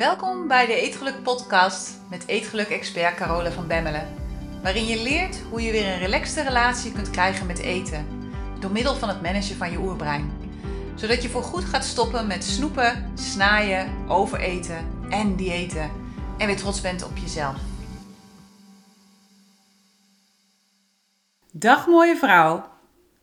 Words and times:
Welkom 0.00 0.48
bij 0.48 0.66
de 0.66 0.74
Eetgeluk 0.74 1.22
podcast 1.22 2.00
met 2.10 2.26
Eetgeluk-expert 2.26 3.14
Carole 3.14 3.52
van 3.52 3.66
Bemmelen. 3.66 4.08
Waarin 4.62 4.86
je 4.86 5.02
leert 5.02 5.40
hoe 5.50 5.62
je 5.62 5.72
weer 5.72 5.86
een 5.86 5.98
relaxte 5.98 6.42
relatie 6.42 6.92
kunt 6.92 7.10
krijgen 7.10 7.46
met 7.46 7.58
eten. 7.58 8.06
Door 8.60 8.70
middel 8.70 8.94
van 8.94 9.08
het 9.08 9.22
managen 9.22 9.56
van 9.56 9.70
je 9.70 9.78
oerbrein. 9.78 10.30
Zodat 10.94 11.22
je 11.22 11.28
voorgoed 11.28 11.64
gaat 11.64 11.84
stoppen 11.84 12.26
met 12.26 12.44
snoepen, 12.44 13.12
snaaien, 13.14 14.08
overeten 14.08 14.86
en 15.10 15.36
diëten. 15.36 15.90
En 16.38 16.46
weer 16.46 16.56
trots 16.56 16.80
bent 16.80 17.04
op 17.04 17.16
jezelf. 17.16 17.56
Dag 21.52 21.86
mooie 21.86 22.16
vrouw. 22.16 22.68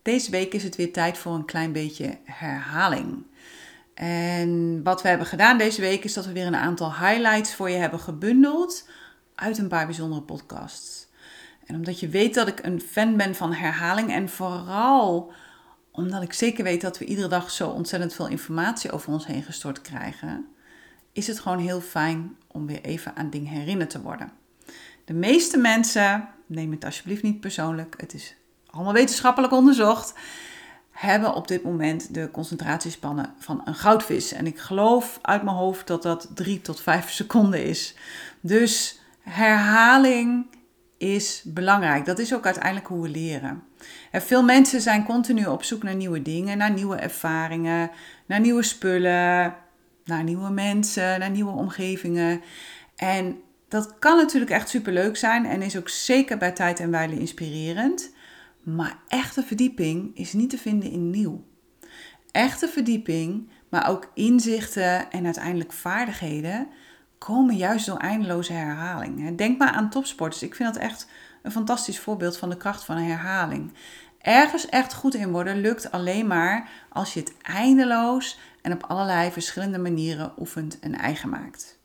Deze 0.01 0.31
week 0.31 0.53
is 0.53 0.63
het 0.63 0.75
weer 0.75 0.93
tijd 0.93 1.17
voor 1.17 1.33
een 1.33 1.45
klein 1.45 1.71
beetje 1.71 2.17
herhaling. 2.23 3.25
En 3.99 4.83
wat 4.83 5.01
we 5.01 5.07
hebben 5.07 5.27
gedaan 5.27 5.57
deze 5.57 5.81
week 5.81 6.03
is 6.03 6.13
dat 6.13 6.25
we 6.25 6.31
weer 6.31 6.45
een 6.45 6.55
aantal 6.55 6.93
highlights 6.93 7.55
voor 7.55 7.69
je 7.69 7.75
hebben 7.75 7.99
gebundeld 7.99 8.89
uit 9.35 9.57
een 9.57 9.67
paar 9.67 9.85
bijzondere 9.85 10.21
podcasts. 10.21 11.07
En 11.65 11.75
omdat 11.75 11.99
je 11.99 12.07
weet 12.07 12.33
dat 12.33 12.47
ik 12.47 12.65
een 12.65 12.81
fan 12.81 13.17
ben 13.17 13.35
van 13.35 13.53
herhaling 13.53 14.11
en 14.11 14.29
vooral 14.29 15.31
omdat 15.91 16.21
ik 16.21 16.33
zeker 16.33 16.63
weet 16.63 16.81
dat 16.81 16.97
we 16.97 17.05
iedere 17.05 17.27
dag 17.27 17.51
zo 17.51 17.69
ontzettend 17.69 18.13
veel 18.13 18.27
informatie 18.27 18.91
over 18.91 19.11
ons 19.11 19.25
heen 19.25 19.43
gestort 19.43 19.81
krijgen, 19.81 20.47
is 21.11 21.27
het 21.27 21.39
gewoon 21.39 21.59
heel 21.59 21.81
fijn 21.81 22.35
om 22.47 22.67
weer 22.67 22.81
even 22.81 23.15
aan 23.15 23.29
dingen 23.29 23.51
herinnerd 23.51 23.89
te 23.89 24.01
worden. 24.01 24.31
De 25.05 25.13
meeste 25.13 25.57
mensen, 25.57 26.29
neem 26.45 26.71
het 26.71 26.85
alsjeblieft 26.85 27.23
niet 27.23 27.39
persoonlijk, 27.39 27.93
het 27.97 28.13
is 28.13 28.35
allemaal 28.69 28.93
wetenschappelijk 28.93 29.53
onderzocht, 29.53 30.13
hebben 30.97 31.33
op 31.33 31.47
dit 31.47 31.63
moment 31.63 32.13
de 32.13 32.31
concentratiespannen 32.31 33.33
van 33.39 33.61
een 33.65 33.75
goudvis. 33.75 34.31
En 34.31 34.47
ik 34.47 34.59
geloof 34.59 35.19
uit 35.21 35.43
mijn 35.43 35.55
hoofd 35.55 35.87
dat 35.87 36.03
dat 36.03 36.29
3 36.33 36.61
tot 36.61 36.81
5 36.81 37.11
seconden 37.21 37.63
is. 37.63 37.95
Dus 38.41 38.99
herhaling 39.21 40.45
is 40.97 41.41
belangrijk. 41.45 42.05
Dat 42.05 42.19
is 42.19 42.33
ook 42.33 42.45
uiteindelijk 42.45 42.87
hoe 42.87 43.01
we 43.01 43.09
leren. 43.09 43.63
En 44.11 44.21
veel 44.21 44.43
mensen 44.43 44.81
zijn 44.81 45.05
continu 45.05 45.45
op 45.45 45.63
zoek 45.63 45.83
naar 45.83 45.95
nieuwe 45.95 46.21
dingen, 46.21 46.57
naar 46.57 46.71
nieuwe 46.71 46.95
ervaringen, 46.95 47.91
naar 48.25 48.39
nieuwe 48.39 48.63
spullen, 48.63 49.55
naar 50.05 50.23
nieuwe 50.23 50.49
mensen, 50.49 51.19
naar 51.19 51.31
nieuwe 51.31 51.51
omgevingen. 51.51 52.41
En 52.95 53.41
dat 53.67 53.99
kan 53.99 54.17
natuurlijk 54.17 54.51
echt 54.51 54.69
superleuk 54.69 55.17
zijn 55.17 55.45
en 55.45 55.61
is 55.61 55.77
ook 55.77 55.89
zeker 55.89 56.37
bij 56.37 56.51
tijd 56.51 56.79
en 56.79 56.91
wijle 56.91 57.19
inspirerend. 57.19 58.15
Maar 58.75 58.99
echte 59.07 59.43
verdieping 59.43 60.17
is 60.17 60.33
niet 60.33 60.49
te 60.49 60.57
vinden 60.57 60.91
in 60.91 61.09
nieuw. 61.09 61.43
Echte 62.31 62.67
verdieping, 62.67 63.49
maar 63.69 63.89
ook 63.89 64.11
inzichten 64.13 65.11
en 65.11 65.25
uiteindelijk 65.25 65.71
vaardigheden 65.71 66.67
komen 67.17 67.55
juist 67.55 67.85
door 67.85 67.97
eindeloze 67.97 68.53
herhaling. 68.53 69.37
Denk 69.37 69.57
maar 69.57 69.71
aan 69.71 69.89
topsporters. 69.89 70.43
Ik 70.43 70.55
vind 70.55 70.73
dat 70.73 70.83
echt 70.83 71.07
een 71.43 71.51
fantastisch 71.51 71.99
voorbeeld 71.99 72.37
van 72.37 72.49
de 72.49 72.57
kracht 72.57 72.83
van 72.83 72.97
een 72.97 73.03
herhaling. 73.03 73.73
Ergens 74.21 74.65
echt 74.65 74.93
goed 74.93 75.15
in 75.15 75.31
worden 75.31 75.61
lukt 75.61 75.91
alleen 75.91 76.27
maar 76.27 76.69
als 76.89 77.13
je 77.13 77.19
het 77.19 77.33
eindeloos 77.41 78.39
en 78.61 78.73
op 78.73 78.83
allerlei 78.83 79.31
verschillende 79.31 79.79
manieren 79.79 80.33
oefent 80.39 80.79
en 80.79 80.95
eigen 80.95 81.29
maakt. 81.29 81.79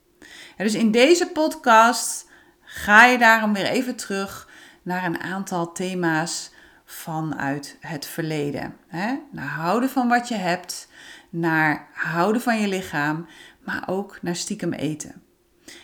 dus 0.56 0.74
in 0.74 0.90
deze 0.90 1.26
podcast 1.26 2.30
ga 2.60 3.04
je 3.04 3.18
daarom 3.18 3.52
weer 3.52 3.66
even 3.66 3.96
terug 3.96 4.48
naar 4.82 5.04
een 5.04 5.20
aantal 5.20 5.72
thema's 5.72 6.51
vanuit 6.92 7.76
het 7.80 8.06
verleden. 8.06 8.76
Hè? 8.86 9.14
Naar 9.30 9.48
houden 9.48 9.90
van 9.90 10.08
wat 10.08 10.28
je 10.28 10.34
hebt, 10.34 10.88
naar 11.30 11.88
houden 11.92 12.42
van 12.42 12.60
je 12.60 12.68
lichaam, 12.68 13.26
maar 13.64 13.82
ook 13.86 14.18
naar 14.22 14.36
stiekem 14.36 14.72
eten. 14.72 15.22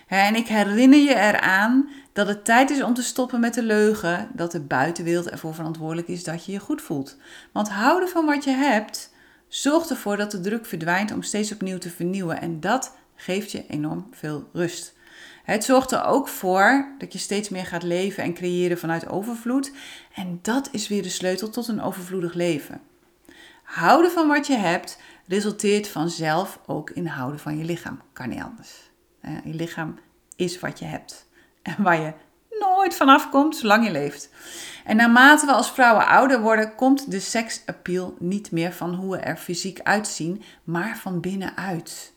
En 0.07 0.35
ik 0.35 0.47
herinner 0.47 0.99
je 0.99 1.15
eraan 1.15 1.89
dat 2.13 2.27
het 2.27 2.45
tijd 2.45 2.71
is 2.71 2.83
om 2.83 2.95
te 2.95 3.03
stoppen 3.03 3.41
met 3.41 3.55
de 3.55 3.63
leugen 3.63 4.29
dat 4.33 4.53
de 4.53 4.61
buitenwereld 4.61 5.31
ervoor 5.31 5.55
verantwoordelijk 5.55 6.09
is 6.09 6.25
dat 6.25 6.45
je 6.45 6.53
je 6.53 6.59
goed 6.59 6.83
voelt. 6.83 7.17
Want 7.53 7.69
houden 7.69 8.09
van 8.09 8.27
wat 8.27 8.45
je 8.45 8.51
hebt 8.51 9.13
zorgt 9.49 9.91
ervoor 9.91 10.17
dat 10.17 10.31
de 10.31 10.41
druk 10.41 10.67
verdwijnt 10.67 11.13
om 11.13 11.23
steeds 11.23 11.53
opnieuw 11.53 11.79
te 11.79 11.91
vernieuwen 11.91 12.41
en 12.41 12.61
dat 12.61 12.97
geeft 13.15 13.53
je 13.53 13.67
enorm 13.67 14.09
veel 14.11 14.49
rust. 14.53 14.97
Het 15.49 15.65
zorgt 15.65 15.91
er 15.91 16.05
ook 16.05 16.29
voor 16.29 16.89
dat 16.99 17.13
je 17.13 17.19
steeds 17.19 17.49
meer 17.49 17.67
gaat 17.67 17.83
leven 17.83 18.23
en 18.23 18.35
creëren 18.35 18.79
vanuit 18.79 19.09
overvloed. 19.09 19.73
En 20.15 20.39
dat 20.43 20.69
is 20.73 20.89
weer 20.89 21.03
de 21.03 21.09
sleutel 21.09 21.51
tot 21.51 21.69
een 21.69 21.83
overvloedig 21.83 22.35
leven. 22.35 22.81
Houden 23.63 24.11
van 24.11 24.29
wat 24.29 24.47
je 24.47 24.57
hebt 24.57 24.99
resulteert 25.27 25.89
vanzelf 25.89 26.61
ook 26.67 26.91
in 26.91 27.07
houden 27.07 27.41
van 27.41 27.59
je 27.59 27.65
lichaam. 27.65 28.01
Kan 28.13 28.29
niet 28.29 28.43
anders. 28.43 28.91
Je 29.45 29.55
lichaam 29.55 29.99
is 30.37 30.61
wat 30.61 30.79
je 30.79 30.85
hebt. 30.85 31.29
En 31.63 31.75
waar 31.79 32.01
je 32.01 32.13
nooit 32.59 32.95
vanaf 32.95 33.31
komt 33.31 33.57
zolang 33.57 33.85
je 33.85 33.91
leeft. 33.91 34.31
En 34.85 34.97
naarmate 34.97 35.47
we 35.47 35.53
als 35.53 35.71
vrouwen 35.71 36.07
ouder 36.07 36.41
worden, 36.41 36.75
komt 36.75 37.11
de 37.11 37.21
seksappeal 37.21 38.17
niet 38.19 38.51
meer 38.51 38.73
van 38.73 38.95
hoe 38.95 39.11
we 39.11 39.19
er 39.19 39.37
fysiek 39.37 39.81
uitzien, 39.83 40.43
maar 40.65 40.99
van 40.99 41.21
binnenuit. 41.21 42.17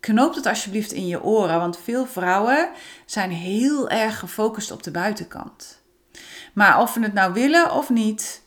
Knoop 0.00 0.34
het 0.34 0.46
alsjeblieft 0.46 0.92
in 0.92 1.06
je 1.06 1.22
oren, 1.22 1.58
want 1.58 1.78
veel 1.78 2.06
vrouwen 2.06 2.70
zijn 3.06 3.30
heel 3.30 3.88
erg 3.88 4.18
gefocust 4.18 4.70
op 4.70 4.82
de 4.82 4.90
buitenkant. 4.90 5.82
Maar 6.52 6.80
of 6.80 6.94
we 6.94 7.02
het 7.02 7.12
nou 7.12 7.32
willen 7.32 7.72
of 7.72 7.90
niet, 7.90 8.42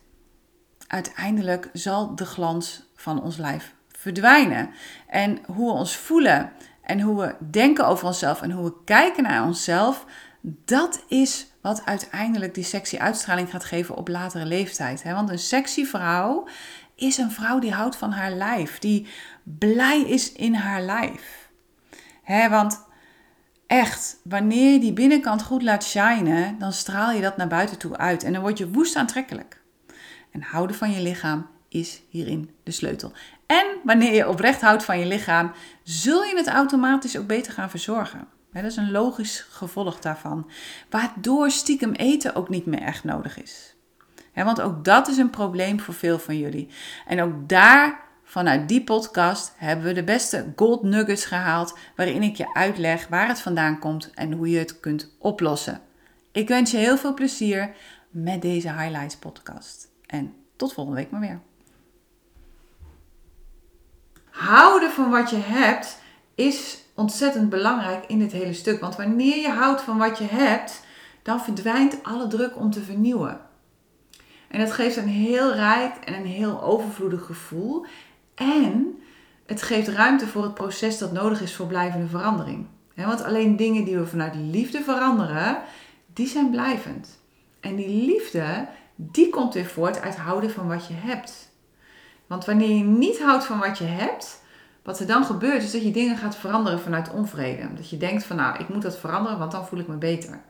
uiteindelijk 0.88 1.70
zal 1.74 2.16
de 2.16 2.26
glans 2.26 2.84
van 2.96 3.22
ons 3.22 3.38
lijf 3.38 3.74
verdwijnen. 3.92 4.70
En 5.08 5.40
hoe 5.46 5.72
we 5.72 5.78
ons 5.78 5.98
voelen 5.98 6.52
en 6.82 7.02
hoe 7.02 7.22
we 7.22 7.36
denken 7.50 7.88
over 7.88 8.08
onszelf 8.08 8.42
en 8.42 8.52
hoe 8.52 8.66
we 8.66 8.84
kijken 8.86 9.24
naar 9.24 9.44
onszelf, 9.44 10.06
dat 10.42 11.04
is 11.08 11.48
wat 11.62 11.86
uiteindelijk 11.86 12.54
die 12.54 12.64
sexy 12.64 12.98
uitstraling 12.98 13.50
gaat 13.50 13.64
geven 13.64 13.96
op 13.96 14.08
latere 14.08 14.46
leeftijd. 14.46 15.04
Want 15.04 15.30
een 15.30 15.40
sexy 15.40 15.86
vrouw 15.86 16.48
is 16.96 17.18
een 17.18 17.32
vrouw 17.32 17.60
die 17.60 17.74
houdt 17.74 17.96
van 17.96 18.12
haar 18.12 18.32
lijf, 18.32 18.80
die 18.80 19.08
blij 19.44 20.02
is 20.02 20.32
in 20.32 20.54
haar 20.54 20.82
lijf. 20.82 21.43
Hè, 22.24 22.50
want 22.50 22.86
echt, 23.68 24.20
wanneer 24.24 24.74
je 24.74 24.80
die 24.80 24.94
binnenkant 24.94 25.44
goed 25.44 25.64
laat 25.64 25.84
shinen, 25.84 26.60
dan 26.60 26.74
straal 26.74 27.12
je 27.12 27.22
dat 27.22 27.38
naar 27.38 27.48
buiten 27.48 27.78
toe 27.78 27.98
uit. 27.98 28.24
En 28.24 28.34
dan 28.34 28.42
word 28.42 28.58
je 28.58 28.72
woest 28.72 28.96
aantrekkelijk. 28.96 29.62
En 30.32 30.42
houden 30.42 30.76
van 30.76 30.92
je 30.92 31.02
lichaam 31.02 31.48
is 31.70 32.02
hierin 32.10 32.50
de 32.64 32.72
sleutel. 32.72 33.12
En 33.46 33.66
wanneer 33.84 34.14
je 34.14 34.30
oprecht 34.30 34.62
houdt 34.62 34.84
van 34.84 35.00
je 35.00 35.06
lichaam, 35.06 35.52
zul 35.84 36.24
je 36.24 36.36
het 36.36 36.48
automatisch 36.48 37.18
ook 37.18 37.28
beter 37.28 37.54
gaan 37.54 37.70
verzorgen. 37.70 38.28
Dat 38.54 38.64
is 38.64 38.76
een 38.76 38.92
logisch 38.92 39.46
gevolg 39.50 40.00
daarvan. 40.00 40.50
Waardoor 40.90 41.52
stiekem 41.52 41.92
eten 41.92 42.36
ook 42.36 42.50
niet 42.50 42.66
meer 42.66 42.82
echt 42.82 43.04
nodig 43.04 43.42
is. 43.42 43.76
Want 44.34 44.62
ook 44.62 44.86
dat 44.86 45.08
is 45.08 45.18
een 45.18 45.30
probleem 45.30 45.80
voor 45.80 45.94
veel 45.94 46.20
van 46.20 46.38
jullie. 46.38 46.70
En 47.08 47.22
ook 47.22 47.50
daar 47.50 48.00
Vanuit 48.34 48.68
die 48.68 48.84
podcast 48.84 49.54
hebben 49.56 49.86
we 49.86 49.94
de 49.94 50.04
beste 50.04 50.54
gold 50.56 50.84
nuggets 50.84 51.26
gehaald 51.26 51.78
waarin 51.96 52.24
ik 52.24 52.36
je 52.36 52.54
uitleg 52.54 53.08
waar 53.08 53.28
het 53.28 53.40
vandaan 53.40 53.80
komt 53.80 54.12
en 54.14 54.32
hoe 54.32 54.50
je 54.50 54.58
het 54.58 54.80
kunt 54.80 55.16
oplossen. 55.20 55.82
Ik 56.32 56.48
wens 56.48 56.72
je 56.72 56.78
heel 56.78 56.98
veel 56.98 57.14
plezier 57.14 57.76
met 58.10 58.42
deze 58.42 58.74
Highlights 58.74 59.16
podcast. 59.16 59.88
En 60.06 60.34
tot 60.56 60.74
volgende 60.74 61.00
week 61.00 61.12
maar 61.12 61.20
weer. 61.20 61.40
Houden 64.30 64.92
van 64.92 65.10
wat 65.10 65.30
je 65.30 65.40
hebt 65.40 66.02
is 66.36 66.84
ontzettend 66.96 67.50
belangrijk 67.50 68.06
in 68.06 68.20
dit 68.20 68.32
hele 68.32 68.54
stuk. 68.54 68.80
Want 68.80 68.96
wanneer 68.96 69.38
je 69.38 69.50
houdt 69.50 69.82
van 69.82 69.98
wat 69.98 70.18
je 70.18 70.28
hebt, 70.28 70.86
dan 71.24 71.42
verdwijnt 71.42 72.04
alle 72.04 72.28
druk 72.28 72.58
om 72.58 72.72
te 72.72 72.82
vernieuwen. 72.82 73.42
En 74.48 74.60
dat 74.60 74.72
geeft 74.72 74.96
een 74.96 75.08
heel 75.08 75.54
rijk 75.54 75.96
en 75.96 76.14
een 76.14 76.26
heel 76.26 76.64
overvloedig 76.64 77.26
gevoel. 77.26 77.86
En 78.36 79.02
het 79.46 79.62
geeft 79.62 79.88
ruimte 79.88 80.28
voor 80.28 80.44
het 80.44 80.54
proces 80.54 80.98
dat 80.98 81.12
nodig 81.12 81.42
is 81.42 81.56
voor 81.56 81.68
blijvende 81.68 82.08
verandering. 82.08 82.66
Want 82.96 83.24
alleen 83.24 83.56
dingen 83.56 83.84
die 83.84 83.98
we 83.98 84.08
vanuit 84.08 84.36
liefde 84.36 84.82
veranderen, 84.84 85.62
die 86.14 86.28
zijn 86.28 86.50
blijvend. 86.50 87.22
En 87.60 87.76
die 87.76 88.06
liefde, 88.06 88.68
die 88.96 89.30
komt 89.30 89.54
weer 89.54 89.66
voort 89.66 90.02
uit 90.02 90.16
houden 90.16 90.52
van 90.52 90.68
wat 90.68 90.88
je 90.88 90.94
hebt. 90.94 91.52
Want 92.28 92.46
wanneer 92.46 92.78
je 92.78 92.84
niet 92.84 93.22
houdt 93.22 93.46
van 93.46 93.60
wat 93.60 93.78
je 93.78 93.84
hebt, 93.84 94.42
wat 94.84 95.00
er 95.00 95.08
dan 95.08 95.26
gebeurt 95.26 95.64
is 95.64 95.72
dat 95.72 95.84
je 95.84 95.92
dingen 95.92 96.18
gaat 96.18 96.36
veranderen 96.36 96.80
vanuit 96.80 97.12
onvrede. 97.12 97.74
Dat 97.76 97.90
je 97.90 97.98
denkt 97.98 98.24
van 98.24 98.36
nou, 98.36 98.60
ik 98.60 98.70
moet 98.70 98.82
dat 98.82 98.98
veranderen, 98.98 99.40
want 99.40 99.52
dan 99.52 99.66
voel 99.66 99.80
ik 99.80 99.88
me 99.88 99.96
beter. 99.96 100.42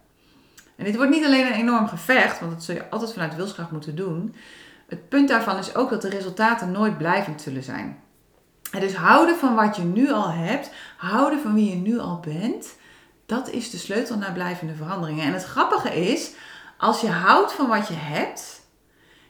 En 0.75 0.85
dit 0.85 0.95
wordt 0.95 1.11
niet 1.11 1.25
alleen 1.25 1.45
een 1.45 1.59
enorm 1.59 1.87
gevecht, 1.87 2.39
want 2.39 2.51
dat 2.51 2.63
zul 2.63 2.75
je 2.75 2.89
altijd 2.89 3.13
vanuit 3.13 3.35
wilskracht 3.35 3.71
moeten 3.71 3.95
doen. 3.95 4.35
Het 4.93 5.09
punt 5.09 5.27
daarvan 5.27 5.57
is 5.57 5.75
ook 5.75 5.89
dat 5.89 6.01
de 6.01 6.09
resultaten 6.09 6.71
nooit 6.71 6.97
blijvend 6.97 7.41
zullen 7.41 7.63
zijn. 7.63 7.99
En 8.71 8.79
dus 8.79 8.95
houden 8.95 9.35
van 9.35 9.55
wat 9.55 9.75
je 9.75 9.81
nu 9.81 10.11
al 10.11 10.29
hebt, 10.29 10.71
houden 10.97 11.39
van 11.39 11.53
wie 11.53 11.69
je 11.69 11.75
nu 11.75 11.99
al 11.99 12.19
bent, 12.19 12.75
dat 13.25 13.49
is 13.49 13.69
de 13.69 13.77
sleutel 13.77 14.17
naar 14.17 14.31
blijvende 14.31 14.75
veranderingen. 14.75 15.25
En 15.25 15.33
het 15.33 15.43
grappige 15.43 16.11
is, 16.11 16.31
als 16.77 17.01
je 17.01 17.09
houdt 17.09 17.53
van 17.53 17.67
wat 17.67 17.87
je 17.87 17.93
hebt, 17.93 18.61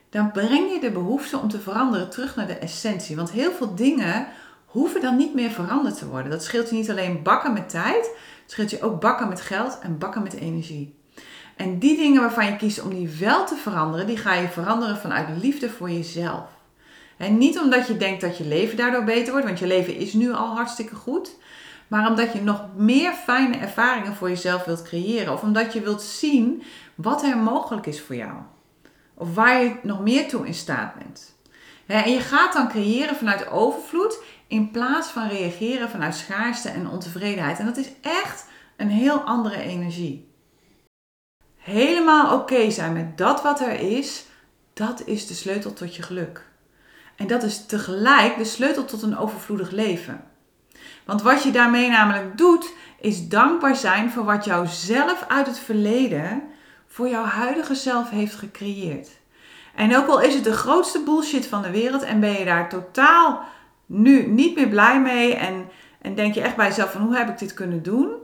dan 0.09 0.31
breng 0.31 0.71
je 0.71 0.79
de 0.81 0.91
behoefte 0.91 1.37
om 1.37 1.49
te 1.49 1.59
veranderen 1.59 2.09
terug 2.09 2.35
naar 2.35 2.47
de 2.47 2.57
essentie. 2.57 3.15
Want 3.15 3.31
heel 3.31 3.51
veel 3.51 3.75
dingen 3.75 4.27
hoeven 4.65 5.01
dan 5.01 5.15
niet 5.15 5.33
meer 5.33 5.49
veranderd 5.49 5.97
te 5.97 6.07
worden. 6.07 6.31
Dat 6.31 6.43
scheelt 6.43 6.69
je 6.69 6.75
niet 6.75 6.89
alleen 6.89 7.23
bakken 7.23 7.53
met 7.53 7.69
tijd, 7.69 8.09
scheelt 8.45 8.69
je 8.69 8.81
ook 8.81 9.01
bakken 9.01 9.29
met 9.29 9.41
geld 9.41 9.79
en 9.79 9.97
bakken 9.97 10.23
met 10.23 10.33
energie. 10.33 11.01
En 11.55 11.79
die 11.79 11.97
dingen 11.97 12.21
waarvan 12.21 12.45
je 12.45 12.55
kiest 12.55 12.81
om 12.81 12.89
die 12.89 13.09
wel 13.19 13.45
te 13.45 13.55
veranderen, 13.55 14.07
die 14.07 14.17
ga 14.17 14.33
je 14.33 14.47
veranderen 14.47 14.97
vanuit 14.97 15.27
liefde 15.41 15.69
voor 15.69 15.91
jezelf. 15.91 16.43
En 17.17 17.37
niet 17.37 17.59
omdat 17.59 17.87
je 17.87 17.97
denkt 17.97 18.21
dat 18.21 18.37
je 18.37 18.47
leven 18.47 18.77
daardoor 18.77 19.03
beter 19.03 19.31
wordt, 19.31 19.47
want 19.47 19.59
je 19.59 19.67
leven 19.67 19.95
is 19.95 20.13
nu 20.13 20.33
al 20.33 20.55
hartstikke 20.55 20.95
goed. 20.95 21.35
Maar 21.87 22.09
omdat 22.09 22.33
je 22.33 22.41
nog 22.41 22.65
meer 22.75 23.11
fijne 23.11 23.57
ervaringen 23.57 24.15
voor 24.15 24.29
jezelf 24.29 24.63
wilt 24.63 24.81
creëren. 24.81 25.33
Of 25.33 25.41
omdat 25.41 25.73
je 25.73 25.81
wilt 25.81 26.01
zien 26.01 26.63
wat 26.95 27.23
er 27.23 27.37
mogelijk 27.37 27.85
is 27.85 28.01
voor 28.01 28.15
jou. 28.15 28.33
Of 29.13 29.35
waar 29.35 29.63
je 29.63 29.75
nog 29.83 30.01
meer 30.01 30.27
toe 30.27 30.47
in 30.47 30.53
staat 30.53 30.95
bent. 30.95 31.35
En 31.85 32.11
je 32.11 32.19
gaat 32.19 32.53
dan 32.53 32.69
creëren 32.69 33.15
vanuit 33.15 33.49
overvloed 33.49 34.23
in 34.47 34.71
plaats 34.71 35.07
van 35.07 35.27
reageren 35.27 35.89
vanuit 35.89 36.15
schaarste 36.15 36.69
en 36.69 36.89
ontevredenheid. 36.89 37.59
En 37.59 37.65
dat 37.65 37.77
is 37.77 37.89
echt 38.01 38.47
een 38.77 38.89
heel 38.89 39.19
andere 39.19 39.61
energie. 39.61 40.32
Helemaal 41.63 42.39
oké 42.39 42.71
zijn 42.71 42.93
met 42.93 43.17
dat 43.17 43.41
wat 43.41 43.59
er 43.59 43.79
is, 43.79 44.25
dat 44.73 45.01
is 45.05 45.27
de 45.27 45.33
sleutel 45.33 45.73
tot 45.73 45.95
je 45.95 46.01
geluk. 46.01 46.45
En 47.15 47.27
dat 47.27 47.43
is 47.43 47.65
tegelijk 47.65 48.37
de 48.37 48.45
sleutel 48.45 48.85
tot 48.85 49.01
een 49.01 49.17
overvloedig 49.17 49.71
leven. 49.71 50.23
Want 51.05 51.21
wat 51.21 51.43
je 51.43 51.51
daarmee 51.51 51.89
namelijk 51.89 52.37
doet, 52.37 52.73
is 52.99 53.27
dankbaar 53.27 53.75
zijn 53.75 54.11
voor 54.11 54.23
wat 54.23 54.45
jou 54.45 54.67
zelf 54.67 55.25
uit 55.27 55.47
het 55.47 55.59
verleden 55.59 56.43
voor 56.87 57.09
jouw 57.09 57.23
huidige 57.23 57.75
zelf 57.75 58.09
heeft 58.09 58.35
gecreëerd. 58.35 59.09
En 59.75 59.97
ook 59.97 60.07
al 60.07 60.21
is 60.21 60.33
het 60.33 60.43
de 60.43 60.53
grootste 60.53 61.03
bullshit 61.03 61.47
van 61.47 61.61
de 61.61 61.71
wereld 61.71 62.01
en 62.01 62.19
ben 62.19 62.39
je 62.39 62.45
daar 62.45 62.69
totaal 62.69 63.45
nu 63.85 64.27
niet 64.27 64.55
meer 64.55 64.67
blij 64.67 65.01
mee 65.01 65.35
en, 65.35 65.69
en 66.01 66.15
denk 66.15 66.33
je 66.33 66.41
echt 66.41 66.55
bij 66.55 66.67
jezelf 66.67 66.91
van 66.91 67.01
hoe 67.01 67.15
heb 67.15 67.29
ik 67.29 67.39
dit 67.39 67.53
kunnen 67.53 67.83
doen? 67.83 68.22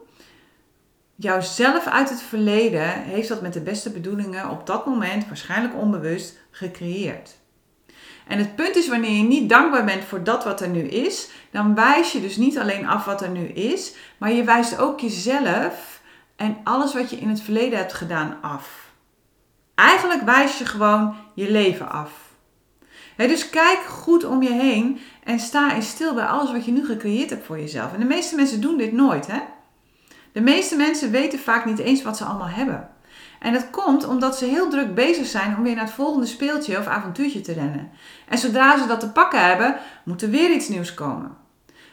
Jouzelf 1.22 1.86
uit 1.86 2.10
het 2.10 2.22
verleden 2.22 2.92
heeft 2.92 3.28
dat 3.28 3.42
met 3.42 3.54
de 3.54 3.62
beste 3.62 3.92
bedoelingen 3.92 4.50
op 4.50 4.66
dat 4.66 4.86
moment, 4.86 5.28
waarschijnlijk 5.28 5.76
onbewust, 5.76 6.38
gecreëerd. 6.52 7.38
En 8.28 8.38
het 8.38 8.56
punt 8.56 8.76
is, 8.76 8.88
wanneer 8.88 9.18
je 9.18 9.24
niet 9.24 9.50
dankbaar 9.50 9.86
bent 9.86 10.04
voor 10.04 10.24
dat 10.24 10.44
wat 10.44 10.62
er 10.62 10.70
nu 10.70 10.82
is, 10.82 11.30
dan 11.52 11.76
wijs 11.76 12.12
je 12.12 12.22
dus 12.22 12.38
niet 12.38 12.58
alleen 12.58 12.88
af 12.88 13.06
wat 13.06 13.22
er 13.22 13.30
nu 13.30 13.48
is, 13.48 13.96
maar 14.18 14.32
je 14.32 14.44
wijst 14.44 14.78
ook 14.78 15.00
jezelf 15.00 16.02
en 16.36 16.58
alles 16.64 16.94
wat 16.94 17.10
je 17.10 17.16
in 17.16 17.30
het 17.30 17.42
verleden 17.42 17.78
hebt 17.78 17.94
gedaan 17.94 18.38
af. 18.42 18.92
Eigenlijk 19.76 20.22
wijs 20.22 20.58
je 20.58 20.66
gewoon 20.66 21.16
je 21.34 21.52
leven 21.52 21.92
af. 21.92 22.12
dus 23.16 23.50
kijk 23.50 23.80
goed 23.80 24.24
om 24.24 24.44
je 24.44 24.52
heen 24.52 25.00
en 25.24 25.40
sta 25.40 25.74
eens 25.76 25.90
stil 25.90 26.14
bij 26.14 26.26
alles 26.26 26.52
wat 26.52 26.66
je 26.66 26.72
nu 26.72 26.86
gecreëerd 26.86 27.30
hebt 27.30 27.46
voor 27.46 27.60
jezelf. 27.60 27.94
En 27.94 28.00
de 28.00 28.06
meeste 28.06 28.36
mensen 28.36 28.62
doen 28.62 28.78
dit 28.78 28.92
nooit, 28.92 29.28
hè? 29.28 29.40
De 30.32 30.42
meeste 30.42 30.76
mensen 30.76 31.12
weten 31.12 31.40
vaak 31.40 31.66
niet 31.66 31.80
eens 31.80 32.02
wat 32.02 32.18
ze 32.18 32.24
allemaal 32.24 32.48
hebben. 32.48 32.90
En 33.40 33.54
dat 33.54 33.70
komt 33.70 34.08
omdat 34.08 34.38
ze 34.38 34.46
heel 34.46 34.70
druk 34.70 34.96
bezig 34.96 35.26
zijn 35.28 35.58
om 35.58 35.64
weer 35.64 35.76
naar 35.76 35.86
het 35.86 35.94
volgende 35.94 36.26
speeltje 36.26 36.78
of 36.78 36.88
avontuurtje 36.88 37.42
te 37.42 37.54
rennen. 37.54 37.92
En 38.28 38.38
zodra 38.38 38.78
ze 38.78 38.88
dat 38.88 39.00
te 39.00 39.12
pakken 39.12 39.46
hebben, 39.46 39.76
moet 40.04 40.22
er 40.22 40.30
weer 40.30 40.52
iets 40.52 40.68
nieuws 40.68 40.94
komen. 40.94 41.38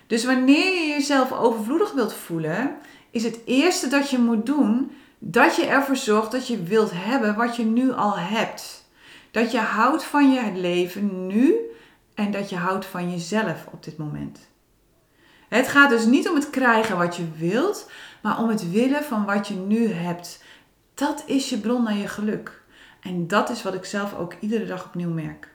Dus 0.06 0.24
wanneer 0.24 0.74
je 0.74 0.86
jezelf 0.86 1.32
overvloedig 1.32 1.92
wilt 1.92 2.14
voelen, 2.14 2.76
is 3.10 3.24
het 3.24 3.38
eerste 3.44 3.88
dat 3.88 4.10
je 4.10 4.18
moet 4.18 4.46
doen 4.46 4.90
dat 5.18 5.56
je 5.56 5.66
ervoor 5.66 5.96
zorgt 5.96 6.32
dat 6.32 6.46
je 6.46 6.62
wilt 6.62 6.90
hebben 6.94 7.36
wat 7.36 7.56
je 7.56 7.64
nu 7.64 7.92
al 7.92 8.18
hebt. 8.18 8.84
Dat 9.30 9.52
je 9.52 9.58
houdt 9.58 10.04
van 10.04 10.32
je 10.32 10.52
leven 10.54 11.26
nu 11.26 11.54
en 12.14 12.30
dat 12.30 12.50
je 12.50 12.56
houdt 12.56 12.86
van 12.86 13.10
jezelf 13.10 13.66
op 13.72 13.84
dit 13.84 13.96
moment. 13.96 14.48
Het 15.48 15.68
gaat 15.68 15.90
dus 15.90 16.04
niet 16.04 16.28
om 16.28 16.34
het 16.34 16.50
krijgen 16.50 16.98
wat 16.98 17.16
je 17.16 17.28
wilt, 17.36 17.90
maar 18.22 18.38
om 18.38 18.48
het 18.48 18.70
willen 18.70 19.04
van 19.04 19.24
wat 19.24 19.48
je 19.48 19.54
nu 19.54 19.92
hebt. 19.92 20.42
Dat 20.94 21.22
is 21.26 21.48
je 21.48 21.58
bron 21.58 21.82
naar 21.82 21.96
je 21.96 22.08
geluk. 22.08 22.62
En 23.00 23.28
dat 23.28 23.50
is 23.50 23.62
wat 23.62 23.74
ik 23.74 23.84
zelf 23.84 24.14
ook 24.14 24.34
iedere 24.40 24.66
dag 24.66 24.84
opnieuw 24.84 25.10
merk. 25.10 25.48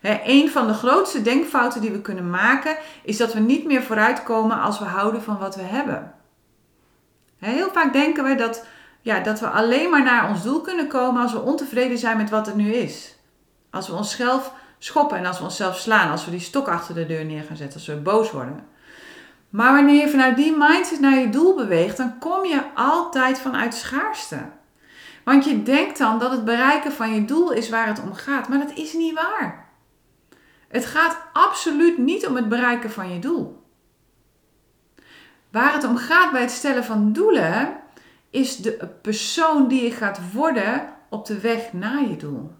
He, 0.00 0.20
een 0.24 0.50
van 0.50 0.66
de 0.66 0.74
grootste 0.74 1.22
denkfouten 1.22 1.80
die 1.80 1.90
we 1.90 2.00
kunnen 2.00 2.30
maken 2.30 2.76
is 3.02 3.16
dat 3.16 3.32
we 3.32 3.40
niet 3.40 3.64
meer 3.64 3.82
vooruitkomen 3.82 4.60
als 4.60 4.78
we 4.78 4.84
houden 4.84 5.22
van 5.22 5.38
wat 5.38 5.56
we 5.56 5.62
hebben. 5.62 6.14
heel 7.38 7.70
vaak 7.70 7.92
denken 7.92 8.24
we 8.24 8.34
dat, 8.34 8.66
ja, 9.00 9.20
dat 9.20 9.40
we 9.40 9.48
alleen 9.48 9.90
maar 9.90 10.02
naar 10.02 10.28
ons 10.28 10.42
doel 10.42 10.60
kunnen 10.60 10.88
komen 10.88 11.22
als 11.22 11.32
we 11.32 11.40
ontevreden 11.40 11.98
zijn 11.98 12.16
met 12.16 12.30
wat 12.30 12.46
er 12.46 12.56
nu 12.56 12.72
is. 12.72 13.18
Als 13.70 13.88
we 13.88 13.94
onszelf 13.94 14.52
schoppen 14.78 15.18
en 15.18 15.26
als 15.26 15.38
we 15.38 15.44
onszelf 15.44 15.78
slaan, 15.78 16.10
als 16.10 16.24
we 16.24 16.30
die 16.30 16.40
stok 16.40 16.68
achter 16.68 16.94
de 16.94 17.06
deur 17.06 17.24
neer 17.24 17.42
gaan 17.42 17.56
zetten, 17.56 17.78
als 17.78 17.86
we 17.86 17.96
boos 17.96 18.30
worden. 18.30 18.66
Maar 19.50 19.72
wanneer 19.74 20.00
je 20.00 20.10
vanuit 20.10 20.36
die 20.36 20.56
mindset 20.56 21.00
naar 21.00 21.18
je 21.18 21.30
doel 21.30 21.54
beweegt, 21.54 21.96
dan 21.96 22.18
kom 22.18 22.44
je 22.44 22.74
altijd 22.74 23.38
vanuit 23.38 23.74
schaarste. 23.74 24.38
Want 25.24 25.44
je 25.44 25.62
denkt 25.62 25.98
dan 25.98 26.18
dat 26.18 26.30
het 26.30 26.44
bereiken 26.44 26.92
van 26.92 27.14
je 27.14 27.24
doel 27.24 27.52
is 27.52 27.68
waar 27.68 27.86
het 27.86 28.02
om 28.02 28.12
gaat, 28.12 28.48
maar 28.48 28.58
dat 28.58 28.76
is 28.76 28.92
niet 28.92 29.14
waar. 29.14 29.68
Het 30.68 30.86
gaat 30.86 31.18
absoluut 31.32 31.98
niet 31.98 32.26
om 32.26 32.36
het 32.36 32.48
bereiken 32.48 32.90
van 32.90 33.12
je 33.12 33.18
doel. 33.18 33.62
Waar 35.50 35.72
het 35.72 35.84
om 35.84 35.96
gaat 35.96 36.32
bij 36.32 36.40
het 36.40 36.50
stellen 36.50 36.84
van 36.84 37.12
doelen, 37.12 37.76
is 38.30 38.56
de 38.56 38.88
persoon 39.02 39.68
die 39.68 39.82
je 39.82 39.90
gaat 39.90 40.32
worden 40.32 40.94
op 41.08 41.26
de 41.26 41.40
weg 41.40 41.72
naar 41.72 42.08
je 42.08 42.16
doel. 42.16 42.50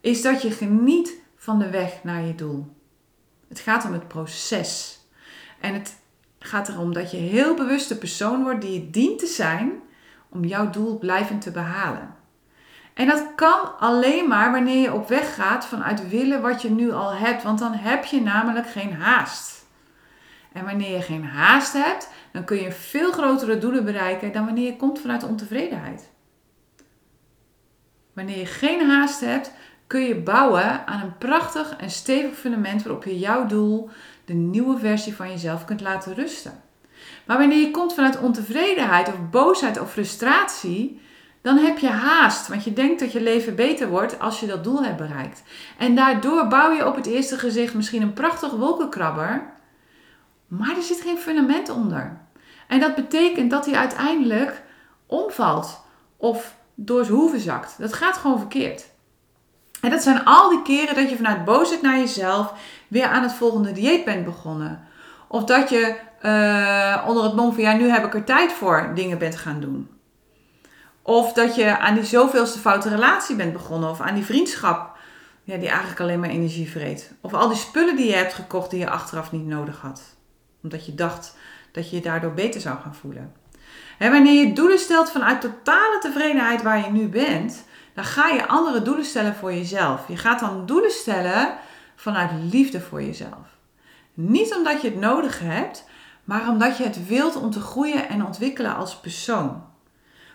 Is 0.00 0.22
dat 0.22 0.42
je 0.42 0.50
geniet 0.50 1.14
van 1.36 1.58
de 1.58 1.70
weg 1.70 2.04
naar 2.04 2.22
je 2.22 2.34
doel. 2.34 2.76
Het 3.48 3.60
gaat 3.60 3.84
om 3.84 3.92
het 3.92 4.08
proces. 4.08 4.99
En 5.60 5.74
het 5.74 5.96
gaat 6.38 6.68
erom 6.68 6.92
dat 6.92 7.10
je 7.10 7.16
heel 7.16 7.54
bewust 7.54 7.88
de 7.88 7.96
persoon 7.96 8.42
wordt 8.42 8.60
die 8.60 8.72
je 8.72 8.90
dient 8.90 9.18
te 9.18 9.26
zijn 9.26 9.72
om 10.28 10.44
jouw 10.44 10.70
doel 10.70 10.98
blijvend 10.98 11.42
te 11.42 11.50
behalen. 11.50 12.14
En 12.94 13.06
dat 13.06 13.26
kan 13.34 13.78
alleen 13.78 14.28
maar 14.28 14.52
wanneer 14.52 14.82
je 14.82 14.92
op 14.92 15.08
weg 15.08 15.34
gaat 15.34 15.66
vanuit 15.66 16.08
willen 16.08 16.42
wat 16.42 16.62
je 16.62 16.70
nu 16.70 16.92
al 16.92 17.12
hebt, 17.12 17.42
want 17.42 17.58
dan 17.58 17.72
heb 17.72 18.04
je 18.04 18.20
namelijk 18.20 18.68
geen 18.68 18.94
haast. 18.94 19.66
En 20.52 20.64
wanneer 20.64 20.96
je 20.96 21.02
geen 21.02 21.24
haast 21.24 21.72
hebt, 21.72 22.08
dan 22.32 22.44
kun 22.44 22.62
je 22.62 22.72
veel 22.72 23.12
grotere 23.12 23.58
doelen 23.58 23.84
bereiken 23.84 24.32
dan 24.32 24.44
wanneer 24.44 24.66
je 24.66 24.76
komt 24.76 25.00
vanuit 25.00 25.22
ontevredenheid. 25.22 26.10
Wanneer 28.12 28.38
je 28.38 28.46
geen 28.46 28.90
haast 28.90 29.20
hebt, 29.20 29.52
kun 29.86 30.00
je 30.00 30.16
bouwen 30.16 30.86
aan 30.86 31.00
een 31.00 31.18
prachtig 31.18 31.76
en 31.76 31.90
stevig 31.90 32.38
fundament 32.38 32.82
waarop 32.82 33.04
je 33.04 33.18
jouw 33.18 33.46
doel, 33.46 33.90
de 34.30 34.36
nieuwe 34.36 34.78
versie 34.78 35.14
van 35.14 35.30
jezelf, 35.30 35.64
kunt 35.64 35.80
laten 35.80 36.14
rusten. 36.14 36.62
Maar 37.26 37.38
wanneer 37.38 37.58
je 37.58 37.70
komt 37.70 37.94
vanuit 37.94 38.20
ontevredenheid 38.20 39.08
of 39.08 39.30
boosheid 39.30 39.80
of 39.80 39.92
frustratie, 39.92 41.00
dan 41.42 41.56
heb 41.56 41.78
je 41.78 41.88
haast, 41.88 42.48
want 42.48 42.64
je 42.64 42.72
denkt 42.72 43.00
dat 43.00 43.12
je 43.12 43.22
leven 43.22 43.54
beter 43.54 43.88
wordt 43.88 44.18
als 44.18 44.40
je 44.40 44.46
dat 44.46 44.64
doel 44.64 44.82
hebt 44.82 44.96
bereikt. 44.96 45.42
En 45.78 45.94
daardoor 45.94 46.46
bouw 46.46 46.72
je 46.72 46.86
op 46.86 46.96
het 46.96 47.06
eerste 47.06 47.38
gezicht 47.38 47.74
misschien 47.74 48.02
een 48.02 48.12
prachtig 48.12 48.50
wolkenkrabber, 48.50 49.52
maar 50.46 50.76
er 50.76 50.82
zit 50.82 51.00
geen 51.00 51.18
fundament 51.18 51.68
onder. 51.68 52.20
En 52.68 52.80
dat 52.80 52.94
betekent 52.94 53.50
dat 53.50 53.66
hij 53.66 53.74
uiteindelijk 53.74 54.62
omvalt 55.06 55.84
of 56.16 56.56
door 56.74 57.04
zijn 57.04 57.16
hoeven 57.16 57.40
zakt. 57.40 57.74
Dat 57.78 57.92
gaat 57.92 58.16
gewoon 58.16 58.38
verkeerd. 58.38 58.89
En 59.80 59.90
dat 59.90 60.02
zijn 60.02 60.24
al 60.24 60.48
die 60.48 60.62
keren 60.62 60.94
dat 60.94 61.10
je 61.10 61.16
vanuit 61.16 61.44
boosheid 61.44 61.82
naar 61.82 61.98
jezelf 61.98 62.52
weer 62.88 63.06
aan 63.06 63.22
het 63.22 63.32
volgende 63.32 63.72
dieet 63.72 64.04
bent 64.04 64.24
begonnen. 64.24 64.88
Of 65.28 65.44
dat 65.44 65.70
je 65.70 65.96
uh, 66.22 67.04
onder 67.08 67.24
het 67.24 67.34
mom 67.34 67.52
van 67.52 67.62
ja, 67.62 67.72
nu 67.72 67.88
heb 67.88 68.04
ik 68.04 68.14
er 68.14 68.24
tijd 68.24 68.52
voor 68.52 68.92
dingen 68.94 69.18
bent 69.18 69.36
gaan 69.36 69.60
doen. 69.60 69.88
Of 71.02 71.32
dat 71.32 71.54
je 71.54 71.78
aan 71.78 71.94
die 71.94 72.04
zoveelste 72.04 72.58
foute 72.58 72.88
relatie 72.88 73.36
bent 73.36 73.52
begonnen. 73.52 73.90
Of 73.90 74.00
aan 74.00 74.14
die 74.14 74.24
vriendschap 74.24 74.98
ja, 75.44 75.56
die 75.56 75.68
eigenlijk 75.68 76.00
alleen 76.00 76.20
maar 76.20 76.30
energie 76.30 76.70
vreet. 76.70 77.12
Of 77.20 77.34
al 77.34 77.48
die 77.48 77.56
spullen 77.56 77.96
die 77.96 78.06
je 78.06 78.14
hebt 78.14 78.34
gekocht 78.34 78.70
die 78.70 78.78
je 78.78 78.90
achteraf 78.90 79.32
niet 79.32 79.46
nodig 79.46 79.80
had. 79.80 80.02
Omdat 80.62 80.86
je 80.86 80.94
dacht 80.94 81.36
dat 81.72 81.90
je 81.90 81.96
je 81.96 82.02
daardoor 82.02 82.32
beter 82.32 82.60
zou 82.60 82.78
gaan 82.82 82.94
voelen. 82.94 83.32
En 83.98 84.12
wanneer 84.12 84.46
je 84.46 84.52
doelen 84.52 84.78
stelt 84.78 85.10
vanuit 85.10 85.40
totale 85.40 85.98
tevredenheid 86.00 86.62
waar 86.62 86.84
je 86.84 86.90
nu 86.90 87.08
bent, 87.08 87.64
dan 87.94 88.04
ga 88.04 88.28
je 88.28 88.48
andere 88.48 88.82
doelen 88.82 89.04
stellen 89.04 89.34
voor 89.34 89.52
jezelf. 89.52 90.08
Je 90.08 90.16
gaat 90.16 90.40
dan 90.40 90.66
doelen 90.66 90.90
stellen 90.90 91.54
vanuit 91.96 92.30
liefde 92.50 92.80
voor 92.80 93.02
jezelf. 93.02 93.58
Niet 94.14 94.54
omdat 94.54 94.82
je 94.82 94.88
het 94.88 95.00
nodig 95.00 95.40
hebt, 95.40 95.84
maar 96.24 96.48
omdat 96.48 96.76
je 96.76 96.84
het 96.84 97.06
wilt 97.06 97.36
om 97.36 97.50
te 97.50 97.60
groeien 97.60 98.08
en 98.08 98.26
ontwikkelen 98.26 98.76
als 98.76 98.96
persoon. 98.96 99.64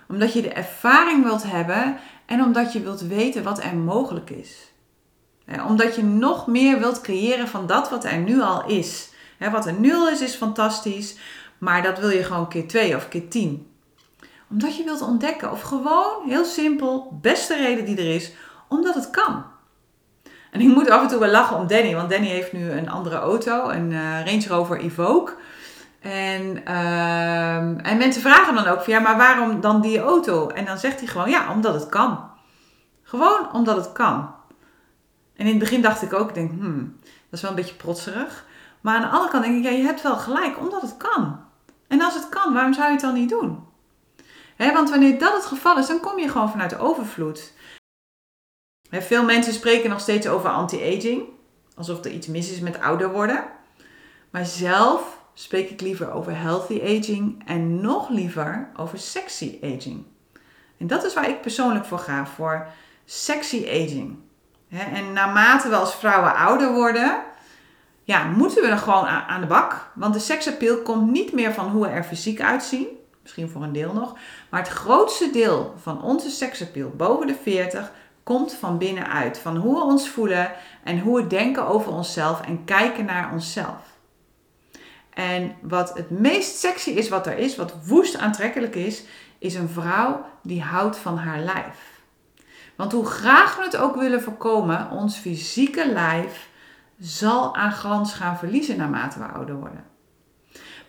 Omdat 0.08 0.34
je 0.34 0.42
de 0.42 0.54
ervaring 0.54 1.24
wilt 1.24 1.44
hebben 1.44 1.98
en 2.26 2.44
omdat 2.44 2.74
je 2.74 2.82
wilt 2.82 3.02
weten 3.02 3.44
wat 3.44 3.64
er 3.64 3.76
mogelijk 3.76 4.30
is. 4.30 4.74
Omdat 5.68 5.96
je 5.96 6.04
nog 6.04 6.48
meer 6.48 6.80
wilt 6.80 7.02
creëren 7.02 7.48
van 7.48 7.68
dat 7.68 7.90
wat 7.90 8.06
er 8.06 8.18
nu 8.18 8.42
al 8.42 8.66
is. 8.66 9.10
Wat 9.52 9.66
er 9.66 9.74
nu 9.74 9.94
al 9.94 10.10
is, 10.10 10.22
is 10.22 10.36
fantastisch, 10.36 11.18
maar 11.58 11.84
dat 11.84 12.00
wil 12.00 12.10
je 12.10 12.24
gewoon 12.24 12.50
keer 12.50 12.68
twee 12.68 12.96
of 12.96 13.08
keer 13.08 13.30
tien. 13.30 13.75
Omdat 14.50 14.78
je 14.78 14.84
wilt 14.84 15.02
ontdekken 15.02 15.52
of 15.52 15.62
gewoon 15.62 16.28
heel 16.28 16.46
simpel, 16.46 17.18
beste 17.22 17.56
reden 17.56 17.86
die 17.86 17.98
er 17.98 18.16
is, 18.16 18.34
omdat 18.68 18.96
het 18.96 19.10
kan. 19.10 19.46
En 20.52 20.62
ik 20.62 20.68
moet 20.68 20.90
af 20.90 21.02
en 21.02 21.08
toe 21.08 21.20
wel 21.20 21.30
lachen 21.30 21.58
om 21.58 21.68
Danny, 21.68 21.96
want 21.96 22.10
Danny 22.10 22.28
heeft 22.28 22.54
nu 22.54 22.72
een 22.72 22.90
andere 22.90 23.16
auto, 23.16 23.70
een 23.70 23.92
uh, 23.92 24.26
Range 24.26 24.48
Rover 24.48 24.80
Evoque. 24.80 25.34
En, 26.00 26.62
uh, 26.68 27.88
en 27.88 27.98
mensen 27.98 28.22
vragen 28.22 28.56
dan 28.56 28.68
ook 28.68 28.82
van 28.82 28.94
ja, 28.94 29.00
maar 29.00 29.18
waarom 29.18 29.62
dan 29.62 29.82
die 29.82 30.00
auto? 30.00 30.48
En 30.48 30.66
dan 30.66 30.78
zegt 30.78 31.00
hij 31.00 31.08
gewoon 31.08 31.30
ja, 31.30 31.52
omdat 31.52 31.74
het 31.74 31.90
kan. 31.90 32.30
Gewoon 33.04 33.54
omdat 33.54 33.76
het 33.76 33.92
kan. 33.92 34.34
En 35.36 35.46
in 35.46 35.48
het 35.48 35.60
begin 35.60 35.82
dacht 35.82 36.02
ik 36.02 36.14
ook, 36.14 36.28
ik 36.30 36.36
denk, 36.36 36.52
hmm, 36.52 36.96
dat 37.02 37.32
is 37.32 37.42
wel 37.42 37.50
een 37.50 37.56
beetje 37.56 37.76
protserig. 37.76 38.46
Maar 38.82 38.96
aan 38.96 39.02
de 39.02 39.08
andere 39.08 39.32
kant 39.32 39.44
denk 39.44 39.58
ik, 39.58 39.64
ja, 39.64 39.70
je 39.78 39.84
hebt 39.84 40.02
wel 40.02 40.16
gelijk, 40.16 40.60
omdat 40.60 40.82
het 40.82 40.98
kan. 40.98 41.40
En 41.88 42.02
als 42.02 42.14
het 42.14 42.30
kan, 42.30 42.54
waarom 42.54 42.74
zou 42.74 42.86
je 42.86 42.92
het 42.92 43.02
dan 43.02 43.14
niet 43.14 43.30
doen? 43.30 43.64
Want 44.58 44.90
wanneer 44.90 45.20
dat 45.20 45.34
het 45.34 45.46
geval 45.46 45.78
is, 45.78 45.88
dan 45.88 46.00
kom 46.00 46.20
je 46.20 46.30
gewoon 46.30 46.52
vanuit 46.52 46.70
de 46.70 46.78
overvloed. 46.78 47.54
veel 48.90 49.24
mensen 49.24 49.54
spreken 49.54 49.90
nog 49.90 50.00
steeds 50.00 50.28
over 50.28 50.50
anti-aging, 50.50 51.24
alsof 51.76 52.06
er 52.06 52.12
iets 52.12 52.28
mis 52.28 52.52
is 52.52 52.60
met 52.60 52.80
ouder 52.80 53.12
worden. 53.12 53.44
Maar 54.30 54.46
zelf 54.46 55.20
spreek 55.34 55.70
ik 55.70 55.82
liever 55.82 56.12
over 56.12 56.40
healthy 56.40 56.82
aging 56.82 57.44
en 57.46 57.82
nog 57.82 58.10
liever 58.10 58.70
over 58.76 58.98
sexy 58.98 59.60
aging. 59.64 60.04
En 60.78 60.88
dat 60.88 61.04
is 61.04 61.14
waar 61.14 61.30
ik 61.30 61.42
persoonlijk 61.42 61.86
voor 61.86 62.00
ga, 62.00 62.26
voor 62.26 62.68
sexy 63.06 63.66
aging. 63.68 64.18
en 64.70 65.14
naarmate 65.14 65.70
we 65.70 65.76
als 65.76 65.96
vrouwen 65.96 66.36
ouder 66.36 66.74
worden, 66.74 67.24
ja, 68.04 68.24
moeten 68.24 68.62
we 68.62 68.68
er 68.68 68.78
gewoon 68.78 69.06
aan 69.08 69.42
de 69.42 69.48
bak. 69.48 69.92
Want 69.96 70.14
de 70.14 70.20
seksappeal 70.20 70.82
komt 70.82 71.12
niet 71.12 71.32
meer 71.32 71.54
van 71.54 71.70
hoe 71.70 71.82
we 71.82 71.90
er 71.90 72.04
fysiek 72.04 72.42
uitzien. 72.42 72.88
Misschien 73.26 73.50
voor 73.50 73.64
een 73.64 73.74
deel 73.74 73.94
nog. 73.94 74.18
Maar 74.50 74.60
het 74.60 74.70
grootste 74.70 75.30
deel 75.30 75.74
van 75.82 76.02
onze 76.02 76.30
seksappeal 76.30 76.90
boven 76.90 77.28
de 77.28 77.36
40 77.44 77.92
komt 78.24 78.54
van 78.54 78.78
binnenuit. 78.78 79.38
Van 79.38 79.58
hoe 79.58 79.76
we 79.76 79.82
ons 79.82 80.10
voelen 80.10 80.52
en 80.84 81.00
hoe 81.00 81.22
we 81.22 81.28
denken 81.28 81.68
over 81.68 81.92
onszelf 81.92 82.42
en 82.42 82.66
kijken 82.66 83.06
naar 83.06 83.32
onszelf. 83.32 83.98
En 85.14 85.56
wat 85.62 85.98
het 85.98 86.10
meest 86.10 86.56
sexy 86.56 86.90
is 86.90 87.10
wat 87.10 87.28
er 87.28 87.38
is, 87.38 87.56
wat 87.56 87.74
woest 87.86 88.18
aantrekkelijk 88.18 88.76
is, 88.76 89.04
is 89.38 89.56
een 89.56 89.70
vrouw 89.70 90.26
die 90.44 90.62
houdt 90.62 90.98
van 90.98 91.18
haar 91.18 91.40
lijf. 91.40 92.02
Want 92.76 92.92
hoe 92.92 93.06
graag 93.06 93.56
we 93.56 93.64
het 93.64 93.78
ook 93.78 93.96
willen 93.96 94.22
voorkomen, 94.22 94.90
ons 94.92 95.18
fysieke 95.18 95.92
lijf 95.92 96.50
zal 97.00 97.56
aan 97.56 97.72
glans 97.72 98.14
gaan 98.14 98.38
verliezen 98.38 98.78
naarmate 98.78 99.20
we 99.20 99.26
ouder 99.26 99.56
worden. 99.56 99.95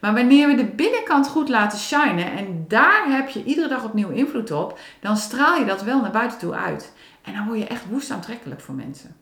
Maar 0.00 0.15
wanneer 0.15 0.49
we 0.49 0.55
de 0.55 0.65
binnenkant 0.65 1.29
goed 1.29 1.49
laten 1.49 1.79
shinen 1.79 2.33
en 2.33 2.65
daar 2.69 3.05
heb 3.09 3.29
je 3.29 3.45
iedere 3.45 3.69
dag 3.69 3.85
opnieuw 3.85 4.09
invloed 4.09 4.50
op, 4.50 4.79
dan 5.00 5.17
straal 5.17 5.59
je 5.59 5.65
dat 5.65 5.83
wel 5.83 6.00
naar 6.00 6.11
buiten 6.11 6.38
toe 6.38 6.55
uit. 6.55 6.93
En 7.23 7.35
dan 7.35 7.47
word 7.47 7.59
je 7.59 7.67
echt 7.67 7.88
woest 7.91 8.11
aantrekkelijk 8.11 8.61
voor 8.61 8.75
mensen. 8.75 9.17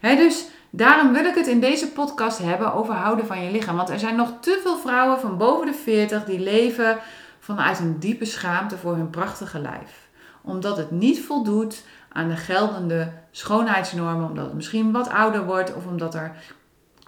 dus 0.00 0.46
daarom 0.70 1.12
wil 1.12 1.24
ik 1.24 1.34
het 1.34 1.46
in 1.46 1.60
deze 1.60 1.92
podcast 1.92 2.38
hebben 2.38 2.74
over 2.74 2.94
houden 2.94 3.26
van 3.26 3.42
je 3.44 3.50
lichaam. 3.50 3.76
Want 3.76 3.90
er 3.90 3.98
zijn 3.98 4.16
nog 4.16 4.32
te 4.40 4.60
veel 4.62 4.78
vrouwen 4.78 5.20
van 5.20 5.38
boven 5.38 5.66
de 5.66 5.74
40 5.74 6.24
die 6.24 6.40
leven 6.40 6.98
vanuit 7.38 7.78
een 7.78 7.98
diepe 7.98 8.24
schaamte 8.24 8.76
voor 8.76 8.94
hun 8.94 9.10
prachtige 9.10 9.58
lijf. 9.58 10.08
Omdat 10.42 10.76
het 10.76 10.90
niet 10.90 11.20
voldoet 11.20 11.84
aan 12.12 12.28
de 12.28 12.36
geldende 12.36 13.12
schoonheidsnormen, 13.30 14.28
omdat 14.28 14.44
het 14.44 14.54
misschien 14.54 14.92
wat 14.92 15.08
ouder 15.08 15.44
wordt 15.44 15.74
of 15.74 15.86
omdat 15.86 16.14
er 16.14 16.36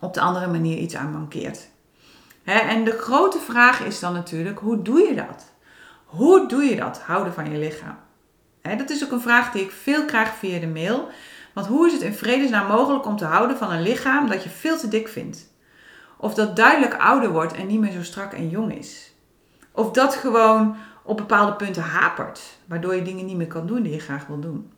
op 0.00 0.14
de 0.14 0.20
andere 0.20 0.46
manier 0.46 0.78
iets 0.78 0.96
aan 0.96 1.12
mankeert. 1.12 1.70
En 2.44 2.84
de 2.84 2.98
grote 2.98 3.38
vraag 3.38 3.80
is 3.80 4.00
dan 4.00 4.12
natuurlijk, 4.12 4.58
hoe 4.58 4.82
doe 4.82 5.00
je 5.00 5.14
dat? 5.14 5.52
Hoe 6.04 6.48
doe 6.48 6.62
je 6.62 6.76
dat, 6.76 7.00
houden 7.00 7.32
van 7.32 7.50
je 7.50 7.58
lichaam? 7.58 7.96
dat 8.62 8.90
is 8.90 9.04
ook 9.04 9.10
een 9.10 9.20
vraag 9.20 9.52
die 9.52 9.62
ik 9.62 9.70
veel 9.70 10.04
krijg 10.04 10.34
via 10.34 10.58
de 10.58 10.66
mail. 10.66 11.08
Want 11.52 11.66
hoe 11.66 11.86
is 11.86 11.92
het 11.92 12.02
in 12.02 12.14
vredesnaam 12.14 12.66
mogelijk 12.66 13.06
om 13.06 13.16
te 13.16 13.24
houden 13.24 13.56
van 13.56 13.72
een 13.72 13.82
lichaam 13.82 14.28
dat 14.28 14.42
je 14.42 14.50
veel 14.50 14.78
te 14.78 14.88
dik 14.88 15.08
vindt? 15.08 15.50
Of 16.16 16.34
dat 16.34 16.56
duidelijk 16.56 16.94
ouder 16.94 17.30
wordt 17.30 17.52
en 17.52 17.66
niet 17.66 17.80
meer 17.80 17.92
zo 17.92 18.02
strak 18.02 18.32
en 18.32 18.48
jong 18.48 18.74
is? 18.74 19.12
Of 19.72 19.90
dat 19.90 20.14
gewoon 20.14 20.76
op 21.02 21.16
bepaalde 21.16 21.52
punten 21.52 21.82
hapert, 21.82 22.40
waardoor 22.66 22.94
je 22.94 23.02
dingen 23.02 23.24
niet 23.24 23.36
meer 23.36 23.46
kan 23.46 23.66
doen 23.66 23.82
die 23.82 23.92
je 23.92 24.00
graag 24.00 24.26
wil 24.26 24.40
doen? 24.40 24.72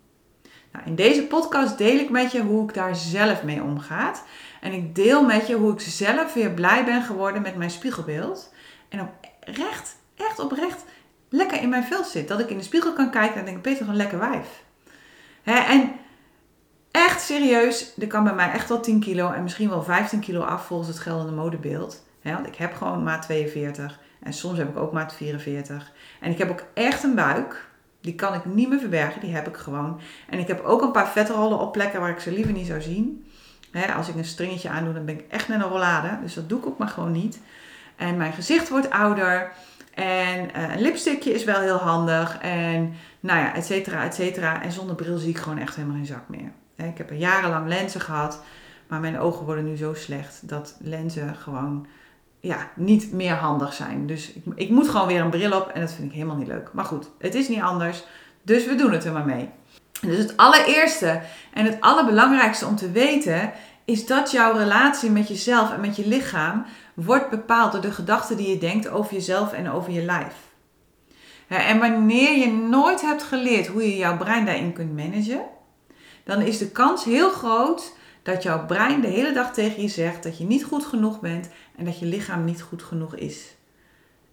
Nou, 0.74 0.86
in 0.86 0.94
deze 0.94 1.22
podcast 1.26 1.78
deel 1.78 1.98
ik 1.98 2.10
met 2.10 2.32
je 2.32 2.42
hoe 2.42 2.68
ik 2.68 2.74
daar 2.74 2.96
zelf 2.96 3.42
mee 3.42 3.62
omga. 3.62 4.12
En 4.60 4.72
ik 4.72 4.94
deel 4.94 5.24
met 5.24 5.46
je 5.46 5.54
hoe 5.54 5.72
ik 5.72 5.80
zelf 5.80 6.34
weer 6.34 6.50
blij 6.50 6.84
ben 6.84 7.02
geworden 7.02 7.42
met 7.42 7.56
mijn 7.56 7.70
spiegelbeeld. 7.70 8.52
En 8.88 9.00
oprecht, 9.00 9.96
echt 10.16 10.38
oprecht, 10.38 10.84
lekker 11.28 11.60
in 11.60 11.68
mijn 11.68 11.84
vel 11.84 12.04
zit. 12.04 12.28
Dat 12.28 12.40
ik 12.40 12.50
in 12.50 12.56
de 12.56 12.62
spiegel 12.62 12.92
kan 12.92 13.10
kijken 13.10 13.38
en 13.38 13.44
denk, 13.44 13.62
Peter, 13.62 13.88
een 13.88 13.96
lekker 13.96 14.18
wijf. 14.18 14.62
En 15.42 15.92
echt 16.90 17.20
serieus, 17.20 17.92
er 17.98 18.06
kan 18.06 18.24
bij 18.24 18.34
mij 18.34 18.50
echt 18.50 18.68
wel 18.68 18.80
10 18.80 19.00
kilo 19.00 19.32
en 19.32 19.42
misschien 19.42 19.68
wel 19.68 19.82
15 19.82 20.20
kilo 20.20 20.40
af 20.40 20.66
volgens 20.66 20.88
het 20.88 20.98
geldende 20.98 21.32
modebeeld. 21.32 22.02
Want 22.22 22.46
ik 22.46 22.54
heb 22.54 22.74
gewoon 22.74 23.02
maat 23.02 23.22
42 23.22 23.98
en 24.22 24.32
soms 24.32 24.58
heb 24.58 24.68
ik 24.68 24.76
ook 24.76 24.92
maat 24.92 25.14
44. 25.14 25.92
En 26.20 26.30
ik 26.30 26.38
heb 26.38 26.50
ook 26.50 26.64
echt 26.74 27.02
een 27.02 27.14
buik. 27.14 27.72
Die 28.04 28.14
kan 28.14 28.34
ik 28.34 28.44
niet 28.44 28.68
meer 28.68 28.78
verbergen, 28.78 29.20
die 29.20 29.34
heb 29.34 29.48
ik 29.48 29.56
gewoon. 29.56 30.00
En 30.28 30.38
ik 30.38 30.46
heb 30.46 30.64
ook 30.64 30.82
een 30.82 30.90
paar 30.90 31.08
vetrollen 31.08 31.58
op 31.58 31.72
plekken 31.72 32.00
waar 32.00 32.10
ik 32.10 32.18
ze 32.18 32.32
liever 32.32 32.52
niet 32.52 32.66
zou 32.66 32.80
zien. 32.80 33.26
als 33.96 34.08
ik 34.08 34.14
een 34.14 34.24
stringetje 34.24 34.68
aandoe, 34.68 34.92
dan 34.92 35.04
ben 35.04 35.18
ik 35.18 35.24
echt 35.28 35.48
net 35.48 35.62
een 35.62 35.68
rollade. 35.68 36.18
Dus 36.22 36.34
dat 36.34 36.48
doe 36.48 36.58
ik 36.58 36.66
ook 36.66 36.78
maar 36.78 36.88
gewoon 36.88 37.12
niet. 37.12 37.40
En 37.96 38.16
mijn 38.16 38.32
gezicht 38.32 38.68
wordt 38.68 38.90
ouder. 38.90 39.52
En 39.94 40.50
uh, 40.56 40.74
een 40.74 40.80
lipstickje 40.80 41.32
is 41.32 41.44
wel 41.44 41.60
heel 41.60 41.76
handig. 41.76 42.38
En 42.38 42.94
nou 43.20 43.38
ja, 43.38 43.54
et 43.54 43.64
cetera, 43.64 44.04
et 44.04 44.14
cetera. 44.14 44.62
En 44.62 44.72
zonder 44.72 44.94
bril 44.94 45.18
zie 45.18 45.30
ik 45.30 45.38
gewoon 45.38 45.58
echt 45.58 45.76
helemaal 45.76 45.96
geen 45.96 46.06
zak 46.06 46.28
meer. 46.28 46.52
ik 46.76 46.98
heb 46.98 47.10
er 47.10 47.16
jarenlang 47.16 47.68
lenzen 47.68 48.00
gehad. 48.00 48.42
Maar 48.88 49.00
mijn 49.00 49.18
ogen 49.18 49.44
worden 49.44 49.64
nu 49.64 49.76
zo 49.76 49.94
slecht 49.94 50.48
dat 50.48 50.76
lenzen 50.80 51.34
gewoon 51.34 51.86
ja, 52.44 52.70
niet 52.76 53.12
meer 53.12 53.34
handig 53.34 53.72
zijn. 53.72 54.06
Dus 54.06 54.32
ik, 54.32 54.42
ik 54.54 54.70
moet 54.70 54.88
gewoon 54.88 55.06
weer 55.06 55.20
een 55.20 55.30
bril 55.30 55.52
op 55.52 55.68
en 55.68 55.80
dat 55.80 55.92
vind 55.92 56.08
ik 56.08 56.14
helemaal 56.14 56.36
niet 56.36 56.46
leuk. 56.46 56.70
Maar 56.72 56.84
goed, 56.84 57.10
het 57.18 57.34
is 57.34 57.48
niet 57.48 57.60
anders. 57.60 58.04
Dus 58.42 58.66
we 58.66 58.74
doen 58.74 58.92
het 58.92 59.04
er 59.04 59.12
maar 59.12 59.24
mee. 59.24 59.48
Dus 60.00 60.18
het 60.18 60.36
allereerste 60.36 61.20
en 61.52 61.64
het 61.64 61.80
allerbelangrijkste 61.80 62.66
om 62.66 62.76
te 62.76 62.90
weten 62.90 63.52
is 63.84 64.06
dat 64.06 64.30
jouw 64.30 64.56
relatie 64.56 65.10
met 65.10 65.28
jezelf 65.28 65.72
en 65.72 65.80
met 65.80 65.96
je 65.96 66.08
lichaam 66.08 66.64
wordt 66.94 67.30
bepaald 67.30 67.72
door 67.72 67.80
de 67.80 67.92
gedachten 67.92 68.36
die 68.36 68.48
je 68.48 68.58
denkt 68.58 68.88
over 68.88 69.14
jezelf 69.14 69.52
en 69.52 69.70
over 69.70 69.92
je 69.92 70.02
lijf. 70.02 70.34
En 71.48 71.78
wanneer 71.78 72.38
je 72.38 72.52
nooit 72.52 73.00
hebt 73.00 73.22
geleerd 73.22 73.66
hoe 73.66 73.82
je 73.82 73.96
jouw 73.96 74.16
brein 74.16 74.46
daarin 74.46 74.72
kunt 74.72 74.96
managen, 74.96 75.42
dan 76.24 76.40
is 76.40 76.58
de 76.58 76.70
kans 76.70 77.04
heel 77.04 77.30
groot 77.30 77.92
dat 78.24 78.42
jouw 78.42 78.66
brein 78.66 79.00
de 79.00 79.06
hele 79.06 79.32
dag 79.32 79.52
tegen 79.52 79.82
je 79.82 79.88
zegt 79.88 80.22
dat 80.22 80.38
je 80.38 80.44
niet 80.44 80.64
goed 80.64 80.84
genoeg 80.84 81.20
bent 81.20 81.48
en 81.76 81.84
dat 81.84 81.98
je 81.98 82.06
lichaam 82.06 82.44
niet 82.44 82.62
goed 82.62 82.82
genoeg 82.82 83.14
is. 83.14 83.54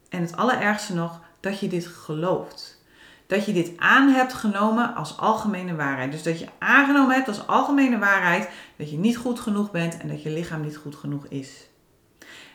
En 0.10 0.22
het 0.22 0.36
allerergste 0.36 0.94
nog, 0.94 1.20
dat 1.40 1.60
je 1.60 1.68
dit 1.68 1.86
gelooft. 1.86 2.84
Dat 3.28 3.46
je 3.46 3.54
dit 3.54 3.72
aan 3.78 4.10
hebt 4.10 4.34
genomen 4.34 4.96
als 4.96 5.18
algemene 5.18 5.76
waarheid. 5.76 6.12
Dus 6.12 6.24
dat 6.24 6.40
je 6.40 6.48
aangenomen 6.60 7.16
hebt 7.16 7.28
als 7.28 7.48
algemene 7.48 7.98
waarheid 8.00 8.50
dat 8.76 8.92
je 8.92 8.98
niet 8.98 9.18
goed 9.18 9.40
genoeg 9.40 9.72
bent 9.72 9.98
en 9.98 10.08
dat 10.08 10.24
je 10.24 10.30
lichaam 10.30 10.62
niet 10.62 10.78
goed 10.78 10.96
genoeg 10.96 11.26
is. 11.26 11.68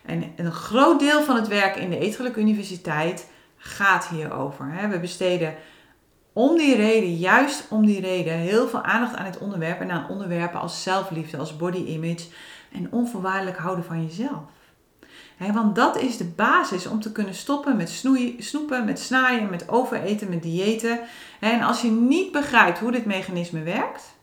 En 0.04 0.32
een 0.36 0.52
groot 0.52 1.00
deel 1.00 1.22
van 1.22 1.36
het 1.36 1.48
werk 1.48 1.76
in 1.76 1.90
de 1.90 1.98
Eetgelijk 1.98 2.36
Universiteit 2.36 3.30
gaat 3.56 4.08
hierover. 4.08 4.88
We 4.90 5.00
besteden 5.00 5.54
om 6.36 6.56
die 6.56 6.76
reden, 6.76 7.16
juist 7.16 7.66
om 7.68 7.86
die 7.86 8.00
reden, 8.00 8.32
heel 8.32 8.68
veel 8.68 8.82
aandacht 8.82 9.14
aan 9.14 9.24
het 9.24 9.38
onderwerp 9.38 9.80
en 9.80 9.90
aan 9.90 10.08
onderwerpen 10.08 10.60
als 10.60 10.82
zelfliefde, 10.82 11.36
als 11.36 11.56
body 11.56 11.84
image 11.84 12.26
en 12.72 12.92
onvoorwaardelijk 12.92 13.56
houden 13.56 13.84
van 13.84 14.06
jezelf. 14.06 14.42
want 15.52 15.74
dat 15.74 15.98
is 15.98 16.16
de 16.16 16.24
basis 16.24 16.86
om 16.86 17.00
te 17.00 17.12
kunnen 17.12 17.34
stoppen 17.34 17.76
met 17.76 17.90
snoeien, 17.90 18.42
snoepen, 18.42 18.84
met 18.84 18.98
snaaien, 19.00 19.50
met 19.50 19.68
overeten, 19.68 20.28
met 20.28 20.42
diëten. 20.42 21.00
En 21.40 21.62
als 21.62 21.82
je 21.82 21.90
niet 21.90 22.32
begrijpt 22.32 22.78
hoe 22.78 22.92
dit 22.92 23.04
mechanisme 23.04 23.62
werkt, 23.62 24.14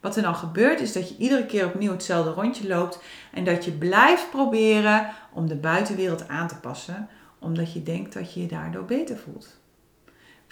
wat 0.00 0.16
er 0.16 0.22
dan 0.22 0.36
gebeurt 0.36 0.80
is 0.80 0.92
dat 0.92 1.08
je 1.08 1.16
iedere 1.18 1.46
keer 1.46 1.66
opnieuw 1.66 1.92
hetzelfde 1.92 2.30
rondje 2.30 2.68
loopt 2.68 2.98
en 3.32 3.44
dat 3.44 3.64
je 3.64 3.72
blijft 3.72 4.30
proberen 4.30 5.10
om 5.32 5.48
de 5.48 5.56
buitenwereld 5.56 6.28
aan 6.28 6.48
te 6.48 6.56
passen, 6.56 7.08
omdat 7.38 7.72
je 7.72 7.82
denkt 7.82 8.12
dat 8.12 8.34
je 8.34 8.40
je 8.40 8.48
daardoor 8.48 8.84
beter 8.84 9.16
voelt. 9.16 9.62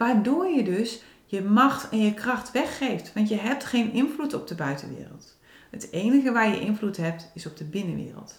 Waardoor 0.02 0.46
je 0.46 0.64
dus 0.64 1.02
je 1.26 1.42
macht 1.42 1.88
en 1.88 1.98
je 1.98 2.14
kracht 2.14 2.50
weggeeft. 2.50 3.12
Want 3.12 3.28
je 3.28 3.36
hebt 3.36 3.64
geen 3.64 3.92
invloed 3.92 4.34
op 4.34 4.46
de 4.46 4.54
buitenwereld. 4.54 5.36
Het 5.70 5.88
enige 5.90 6.32
waar 6.32 6.48
je 6.48 6.60
invloed 6.60 6.96
hebt 6.96 7.30
is 7.34 7.46
op 7.46 7.56
de 7.56 7.64
binnenwereld. 7.64 8.34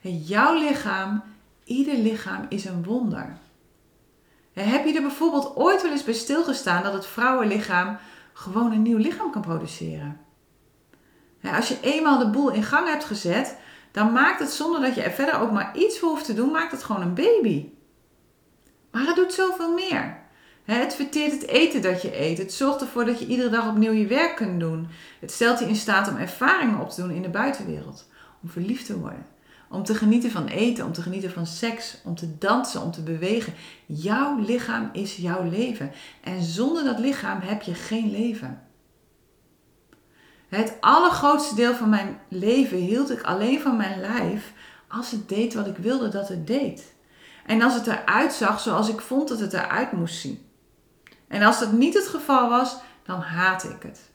Jouw 0.00 0.58
lichaam, 0.58 1.22
ieder 1.64 1.94
lichaam 1.94 2.46
is 2.48 2.64
een 2.64 2.84
wonder. 2.84 3.36
Heb 4.52 4.84
je 4.84 4.94
er 4.94 5.02
bijvoorbeeld 5.02 5.56
ooit 5.56 5.82
wel 5.82 5.92
eens 5.92 6.04
bij 6.04 6.14
stilgestaan 6.14 6.82
dat 6.82 6.92
het 6.92 7.06
vrouwenlichaam 7.06 7.98
gewoon 8.32 8.72
een 8.72 8.82
nieuw 8.82 8.98
lichaam 8.98 9.30
kan 9.30 9.42
produceren? 9.42 10.20
Als 11.42 11.68
je 11.68 11.78
eenmaal 11.80 12.18
de 12.18 12.30
boel 12.30 12.50
in 12.50 12.64
gang 12.64 12.88
hebt 12.88 13.04
gezet, 13.04 13.56
dan 13.90 14.12
maakt 14.12 14.40
het 14.40 14.50
zonder 14.50 14.80
dat 14.80 14.94
je 14.94 15.02
er 15.02 15.12
verder 15.12 15.40
ook 15.40 15.50
maar 15.50 15.76
iets 15.76 15.98
voor 15.98 16.08
hoeft 16.08 16.24
te 16.24 16.34
doen, 16.34 16.50
maakt 16.50 16.72
het 16.72 16.82
gewoon 16.82 17.02
een 17.02 17.14
baby. 17.14 17.78
Maar 18.90 19.06
het 19.06 19.16
doet 19.16 19.32
zoveel 19.32 19.74
meer. 19.74 20.18
Het 20.64 20.94
verteert 20.94 21.32
het 21.32 21.46
eten 21.46 21.82
dat 21.82 22.02
je 22.02 22.20
eet. 22.20 22.38
Het 22.38 22.52
zorgt 22.52 22.80
ervoor 22.80 23.04
dat 23.04 23.18
je 23.18 23.26
iedere 23.26 23.48
dag 23.48 23.68
opnieuw 23.68 23.92
je 23.92 24.06
werk 24.06 24.36
kunt 24.36 24.60
doen. 24.60 24.88
Het 25.20 25.30
stelt 25.30 25.58
je 25.58 25.64
in 25.64 25.76
staat 25.76 26.08
om 26.08 26.16
ervaringen 26.16 26.80
op 26.80 26.90
te 26.90 27.00
doen 27.00 27.10
in 27.10 27.22
de 27.22 27.28
buitenwereld. 27.28 28.08
Om 28.42 28.48
verliefd 28.48 28.86
te 28.86 28.98
worden. 28.98 29.26
Om 29.68 29.84
te 29.84 29.94
genieten 29.94 30.30
van 30.30 30.46
eten, 30.46 30.84
om 30.84 30.92
te 30.92 31.02
genieten 31.02 31.30
van 31.30 31.46
seks, 31.46 31.96
om 32.04 32.14
te 32.14 32.38
dansen, 32.38 32.82
om 32.82 32.90
te 32.90 33.02
bewegen. 33.02 33.54
Jouw 33.86 34.38
lichaam 34.38 34.90
is 34.92 35.16
jouw 35.16 35.48
leven. 35.48 35.92
En 36.20 36.42
zonder 36.42 36.84
dat 36.84 36.98
lichaam 36.98 37.40
heb 37.40 37.62
je 37.62 37.74
geen 37.74 38.10
leven. 38.10 38.62
Het 40.48 40.76
allergrootste 40.80 41.54
deel 41.54 41.74
van 41.74 41.88
mijn 41.88 42.18
leven 42.28 42.78
hield 42.78 43.10
ik 43.10 43.22
alleen 43.22 43.60
van 43.60 43.76
mijn 43.76 44.00
lijf 44.00 44.52
als 44.88 45.10
het 45.10 45.28
deed 45.28 45.54
wat 45.54 45.66
ik 45.66 45.76
wilde 45.76 46.08
dat 46.08 46.28
het 46.28 46.46
deed. 46.46 46.94
En 47.46 47.62
als 47.62 47.74
het 47.74 47.86
eruit 47.86 48.32
zag 48.32 48.60
zoals 48.60 48.88
ik 48.88 49.00
vond 49.00 49.28
dat 49.28 49.40
het 49.40 49.52
eruit 49.52 49.92
moest 49.92 50.20
zien. 50.20 50.48
En 51.28 51.42
als 51.42 51.58
dat 51.58 51.72
niet 51.72 51.94
het 51.94 52.08
geval 52.08 52.48
was, 52.48 52.76
dan 53.02 53.20
haatte 53.20 53.68
ik 53.68 53.82
het. 53.82 54.10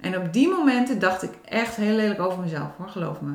En 0.00 0.18
op 0.18 0.32
die 0.32 0.48
momenten 0.48 0.98
dacht 0.98 1.22
ik 1.22 1.32
echt 1.44 1.76
heel 1.76 1.94
lelijk 1.94 2.20
over 2.20 2.38
mezelf 2.38 2.76
hoor, 2.76 2.88
geloof 2.88 3.20
me. 3.20 3.32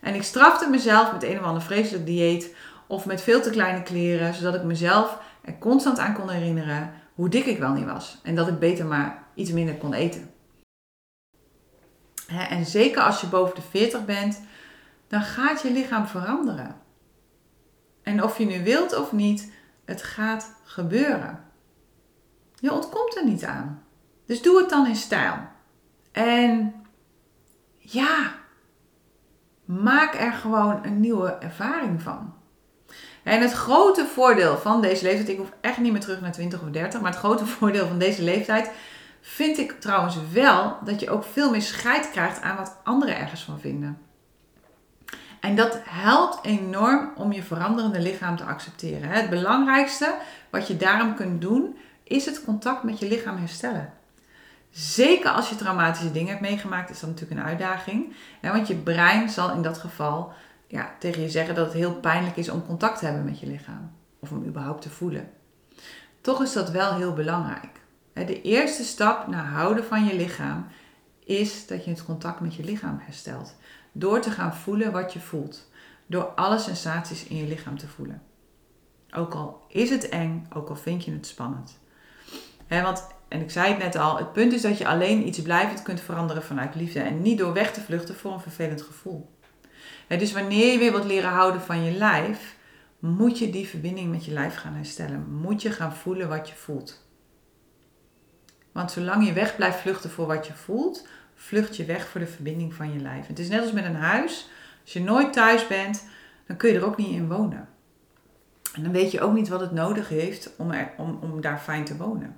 En 0.00 0.14
ik 0.14 0.22
strafte 0.22 0.68
mezelf 0.68 1.12
met 1.12 1.22
een 1.22 1.38
of 1.38 1.44
ander 1.44 1.62
vreselijk 1.62 2.06
dieet 2.06 2.54
of 2.86 3.06
met 3.06 3.22
veel 3.22 3.40
te 3.40 3.50
kleine 3.50 3.82
kleren, 3.82 4.34
zodat 4.34 4.54
ik 4.54 4.62
mezelf 4.62 5.18
er 5.42 5.58
constant 5.58 5.98
aan 5.98 6.14
kon 6.14 6.30
herinneren 6.30 6.92
hoe 7.14 7.28
dik 7.28 7.46
ik 7.46 7.58
wel 7.58 7.72
niet 7.72 7.84
was. 7.84 8.18
En 8.22 8.34
dat 8.34 8.48
ik 8.48 8.58
beter 8.58 8.86
maar 8.86 9.22
iets 9.34 9.50
minder 9.50 9.74
kon 9.74 9.94
eten. 9.94 10.30
En 12.26 12.66
zeker 12.66 13.02
als 13.02 13.20
je 13.20 13.26
boven 13.26 13.54
de 13.54 13.62
40 13.70 14.04
bent, 14.04 14.40
dan 15.08 15.22
gaat 15.22 15.62
je 15.62 15.72
lichaam 15.72 16.06
veranderen. 16.06 16.76
En 18.10 18.22
of 18.22 18.38
je 18.38 18.46
nu 18.46 18.64
wilt 18.64 18.98
of 18.98 19.12
niet, 19.12 19.52
het 19.84 20.02
gaat 20.02 20.52
gebeuren. 20.64 21.44
Je 22.54 22.72
ontkomt 22.72 23.16
er 23.16 23.24
niet 23.24 23.44
aan. 23.44 23.82
Dus 24.26 24.42
doe 24.42 24.58
het 24.58 24.70
dan 24.70 24.86
in 24.86 24.96
stijl. 24.96 25.34
En 26.12 26.74
ja, 27.78 28.34
maak 29.64 30.14
er 30.14 30.32
gewoon 30.32 30.84
een 30.84 31.00
nieuwe 31.00 31.30
ervaring 31.30 32.02
van. 32.02 32.34
En 33.22 33.40
het 33.40 33.52
grote 33.52 34.06
voordeel 34.06 34.56
van 34.56 34.80
deze 34.80 35.04
leeftijd, 35.04 35.28
ik 35.28 35.38
hoef 35.38 35.52
echt 35.60 35.78
niet 35.78 35.92
meer 35.92 36.00
terug 36.00 36.20
naar 36.20 36.32
20 36.32 36.62
of 36.62 36.68
30, 36.68 37.00
maar 37.00 37.10
het 37.10 37.20
grote 37.20 37.46
voordeel 37.56 37.86
van 37.86 37.98
deze 37.98 38.22
leeftijd 38.22 38.70
vind 39.20 39.58
ik 39.58 39.80
trouwens 39.80 40.16
wel 40.32 40.78
dat 40.84 41.00
je 41.00 41.10
ook 41.10 41.24
veel 41.24 41.50
meer 41.50 41.62
scheid 41.62 42.10
krijgt 42.10 42.40
aan 42.40 42.56
wat 42.56 42.76
anderen 42.84 43.16
ergens 43.16 43.42
van 43.42 43.60
vinden. 43.60 43.98
En 45.40 45.56
dat 45.56 45.78
helpt 45.84 46.44
enorm 46.44 47.12
om 47.16 47.32
je 47.32 47.42
veranderende 47.42 48.00
lichaam 48.00 48.36
te 48.36 48.44
accepteren. 48.44 49.08
Het 49.08 49.30
belangrijkste 49.30 50.14
wat 50.50 50.66
je 50.66 50.76
daarom 50.76 51.14
kunt 51.14 51.40
doen, 51.40 51.76
is 52.02 52.26
het 52.26 52.44
contact 52.44 52.82
met 52.82 52.98
je 52.98 53.08
lichaam 53.08 53.36
herstellen. 53.36 53.92
Zeker 54.70 55.30
als 55.30 55.48
je 55.48 55.56
traumatische 55.56 56.12
dingen 56.12 56.28
hebt 56.28 56.40
meegemaakt, 56.40 56.90
is 56.90 57.00
dat 57.00 57.10
natuurlijk 57.10 57.40
een 57.40 57.46
uitdaging. 57.46 58.12
Want 58.42 58.68
je 58.68 58.74
brein 58.74 59.28
zal 59.28 59.52
in 59.52 59.62
dat 59.62 59.78
geval 59.78 60.32
ja, 60.66 60.90
tegen 60.98 61.22
je 61.22 61.28
zeggen 61.28 61.54
dat 61.54 61.66
het 61.66 61.74
heel 61.74 61.94
pijnlijk 61.94 62.36
is 62.36 62.48
om 62.48 62.66
contact 62.66 62.98
te 62.98 63.04
hebben 63.04 63.24
met 63.24 63.40
je 63.40 63.46
lichaam. 63.46 63.92
Of 64.18 64.30
om 64.30 64.44
überhaupt 64.44 64.82
te 64.82 64.90
voelen. 64.90 65.30
Toch 66.20 66.42
is 66.42 66.52
dat 66.52 66.70
wel 66.70 66.94
heel 66.94 67.12
belangrijk. 67.12 67.80
De 68.12 68.42
eerste 68.42 68.84
stap 68.84 69.26
naar 69.26 69.46
houden 69.46 69.84
van 69.84 70.04
je 70.04 70.14
lichaam 70.14 70.66
is 71.24 71.66
dat 71.66 71.84
je 71.84 71.90
het 71.90 72.04
contact 72.04 72.40
met 72.40 72.54
je 72.54 72.64
lichaam 72.64 73.00
herstelt. 73.02 73.54
Door 73.92 74.20
te 74.20 74.30
gaan 74.30 74.54
voelen 74.54 74.92
wat 74.92 75.12
je 75.12 75.20
voelt. 75.20 75.68
Door 76.06 76.24
alle 76.24 76.58
sensaties 76.58 77.24
in 77.24 77.36
je 77.36 77.46
lichaam 77.46 77.78
te 77.78 77.88
voelen. 77.88 78.22
Ook 79.10 79.34
al 79.34 79.64
is 79.68 79.90
het 79.90 80.08
eng, 80.08 80.46
ook 80.54 80.68
al 80.68 80.76
vind 80.76 81.04
je 81.04 81.12
het 81.12 81.26
spannend. 81.26 81.78
want, 82.68 83.06
en 83.28 83.40
ik 83.40 83.50
zei 83.50 83.68
het 83.68 83.78
net 83.78 83.96
al, 83.96 84.16
het 84.16 84.32
punt 84.32 84.52
is 84.52 84.62
dat 84.62 84.78
je 84.78 84.88
alleen 84.88 85.26
iets 85.26 85.42
blijvend 85.42 85.82
kunt 85.82 86.00
veranderen 86.00 86.42
vanuit 86.42 86.74
liefde. 86.74 87.00
En 87.00 87.22
niet 87.22 87.38
door 87.38 87.52
weg 87.52 87.72
te 87.72 87.80
vluchten 87.80 88.14
voor 88.14 88.32
een 88.32 88.40
vervelend 88.40 88.82
gevoel. 88.82 89.30
dus 90.08 90.32
wanneer 90.32 90.72
je 90.72 90.78
weer 90.78 90.92
wilt 90.92 91.04
leren 91.04 91.30
houden 91.30 91.60
van 91.60 91.84
je 91.84 91.92
lijf, 91.92 92.56
moet 92.98 93.38
je 93.38 93.50
die 93.50 93.68
verbinding 93.68 94.10
met 94.10 94.24
je 94.24 94.32
lijf 94.32 94.56
gaan 94.56 94.74
herstellen. 94.74 95.40
Moet 95.40 95.62
je 95.62 95.70
gaan 95.70 95.94
voelen 95.94 96.28
wat 96.28 96.48
je 96.48 96.54
voelt. 96.54 97.08
Want 98.72 98.90
zolang 98.92 99.26
je 99.26 99.32
weg 99.32 99.56
blijft 99.56 99.80
vluchten 99.80 100.10
voor 100.10 100.26
wat 100.26 100.46
je 100.46 100.54
voelt, 100.54 101.06
vlucht 101.40 101.76
je 101.76 101.84
weg 101.84 102.08
voor 102.08 102.20
de 102.20 102.26
verbinding 102.26 102.74
van 102.74 102.92
je 102.92 103.00
lijf. 103.00 103.26
Het 103.26 103.38
is 103.38 103.48
net 103.48 103.60
als 103.60 103.72
met 103.72 103.84
een 103.84 103.96
huis. 103.96 104.48
Als 104.82 104.92
je 104.92 105.00
nooit 105.00 105.32
thuis 105.32 105.66
bent, 105.66 106.04
dan 106.46 106.56
kun 106.56 106.70
je 106.72 106.78
er 106.78 106.84
ook 106.84 106.96
niet 106.96 107.14
in 107.14 107.28
wonen. 107.28 107.68
En 108.74 108.82
dan 108.82 108.92
weet 108.92 109.10
je 109.10 109.20
ook 109.20 109.32
niet 109.32 109.48
wat 109.48 109.60
het 109.60 109.72
nodig 109.72 110.08
heeft 110.08 110.50
om, 110.56 110.70
er, 110.70 110.92
om, 110.96 111.18
om 111.22 111.40
daar 111.40 111.58
fijn 111.58 111.84
te 111.84 111.96
wonen. 111.96 112.36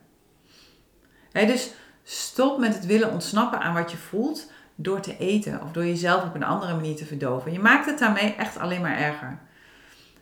dus 1.32 1.72
stop 2.02 2.58
met 2.58 2.74
het 2.74 2.86
willen 2.86 3.10
ontsnappen 3.10 3.60
aan 3.60 3.74
wat 3.74 3.90
je 3.90 3.96
voelt 3.96 4.50
door 4.74 5.00
te 5.00 5.16
eten 5.18 5.62
of 5.62 5.72
door 5.72 5.86
jezelf 5.86 6.24
op 6.24 6.34
een 6.34 6.44
andere 6.44 6.74
manier 6.74 6.96
te 6.96 7.06
verdoven. 7.06 7.52
Je 7.52 7.58
maakt 7.58 7.86
het 7.86 7.98
daarmee 7.98 8.34
echt 8.34 8.58
alleen 8.58 8.80
maar 8.80 8.98
erger. 8.98 9.38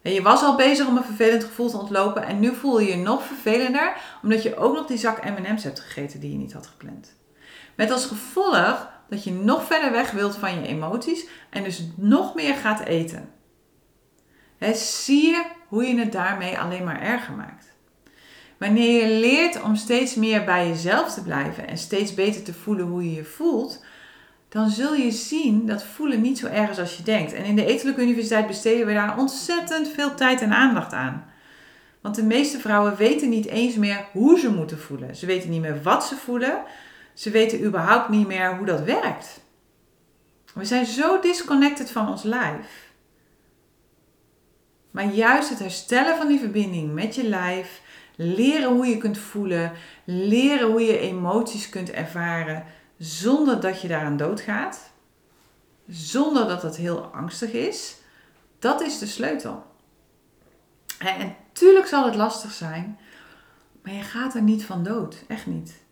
En 0.03 0.13
je 0.13 0.23
was 0.23 0.43
al 0.43 0.57
bezig 0.57 0.87
om 0.87 0.97
een 0.97 1.05
vervelend 1.05 1.45
gevoel 1.45 1.71
te 1.71 1.79
ontlopen 1.79 2.27
en 2.27 2.41
nu 2.41 2.55
voel 2.55 2.81
je 2.81 2.91
je 2.91 2.97
nog 2.97 3.23
vervelender 3.23 3.97
omdat 4.23 4.43
je 4.43 4.57
ook 4.57 4.75
nog 4.75 4.87
die 4.87 4.99
zak 4.99 5.25
M&M's 5.25 5.65
hebt 5.65 5.81
gegeten 5.81 6.21
die 6.21 6.33
je 6.33 6.39
niet 6.39 6.53
had 6.53 6.67
gepland. 6.67 7.19
Met 7.77 7.91
als 7.91 8.07
gevolg 8.07 8.89
dat 9.09 9.25
je 9.25 9.33
nog 9.33 9.65
verder 9.65 9.93
weg 9.93 10.11
wilt 10.11 10.37
van 10.37 10.55
je 10.55 10.67
emoties 10.67 11.27
en 11.51 11.65
dus 11.65 11.85
nog 11.97 12.35
meer 12.35 12.55
gaat 12.55 12.81
eten. 12.81 13.29
zie 14.73 15.27
je 15.27 15.45
hoe 15.69 15.85
je 15.85 15.99
het 15.99 16.13
daarmee 16.13 16.59
alleen 16.59 16.85
maar 16.85 17.01
erger 17.01 17.35
maakt. 17.35 17.73
Wanneer 18.59 19.07
je 19.07 19.21
leert 19.21 19.63
om 19.63 19.77
steeds 19.77 20.15
meer 20.15 20.45
bij 20.45 20.69
jezelf 20.69 21.15
te 21.15 21.23
blijven 21.23 21.69
en 21.69 21.79
steeds 21.79 22.15
beter 22.15 22.43
te 22.43 22.55
voelen 22.55 22.87
hoe 22.87 23.05
je 23.05 23.15
je 23.15 23.25
voelt, 23.25 23.85
dan 24.49 24.71
zul 24.71 24.95
je 24.95 25.11
zien 25.11 25.67
dat 25.67 25.85
voelen 25.85 26.21
niet 26.21 26.39
zo 26.39 26.47
erg 26.47 26.71
is 26.71 26.79
als 26.79 26.97
je 26.97 27.03
denkt. 27.03 27.33
En 27.33 27.45
in 27.45 27.57
de 27.57 27.67
Etelijke 27.67 28.03
Universiteit 28.03 28.47
besteden 28.47 28.87
we 28.87 28.93
daar 28.93 29.19
ontzettend 29.19 29.89
veel 29.89 30.15
tijd 30.15 30.41
en 30.41 30.53
aandacht 30.53 30.93
aan. 30.93 31.33
Want 32.01 32.15
de 32.15 32.23
meeste 32.23 32.59
vrouwen 32.59 32.97
weten 32.97 33.29
niet 33.29 33.47
eens 33.47 33.75
meer 33.75 34.05
hoe 34.13 34.39
ze 34.39 34.51
moeten 34.51 34.79
voelen. 34.79 35.17
Ze 35.17 35.27
weten 35.27 35.51
niet 35.51 35.61
meer 35.61 35.83
wat 35.83 36.05
ze 36.05 36.17
voelen. 36.17 36.63
Ze 37.21 37.31
weten 37.31 37.65
überhaupt 37.65 38.09
niet 38.09 38.27
meer 38.27 38.57
hoe 38.57 38.67
dat 38.67 38.83
werkt. 38.83 39.41
We 40.55 40.65
zijn 40.65 40.87
zo 40.87 41.21
disconnected 41.21 41.91
van 41.91 42.09
ons 42.09 42.23
lijf. 42.23 42.93
Maar 44.91 45.05
juist 45.05 45.49
het 45.49 45.59
herstellen 45.59 46.17
van 46.17 46.29
die 46.29 46.39
verbinding 46.39 46.93
met 46.95 47.15
je 47.15 47.29
lijf, 47.29 47.81
leren 48.17 48.71
hoe 48.71 48.87
je 48.87 48.97
kunt 48.97 49.19
voelen, 49.19 49.73
leren 50.05 50.71
hoe 50.71 50.81
je 50.81 50.99
emoties 50.99 51.69
kunt 51.69 51.91
ervaren 51.91 52.65
zonder 52.99 53.61
dat 53.61 53.81
je 53.81 53.89
daaraan 53.89 54.17
doodgaat, 54.17 54.91
zonder 55.89 56.49
dat 56.49 56.63
het 56.63 56.77
heel 56.77 57.01
angstig 57.05 57.53
is, 57.53 57.97
dat 58.59 58.81
is 58.81 58.99
de 58.99 59.07
sleutel. 59.07 59.65
En 60.99 61.37
tuurlijk 61.53 61.87
zal 61.87 62.05
het 62.05 62.15
lastig 62.15 62.53
zijn, 62.53 62.99
maar 63.83 63.93
je 63.93 64.03
gaat 64.03 64.35
er 64.35 64.43
niet 64.43 64.65
van 64.65 64.83
dood, 64.83 65.25
echt 65.29 65.47
niet. 65.47 65.89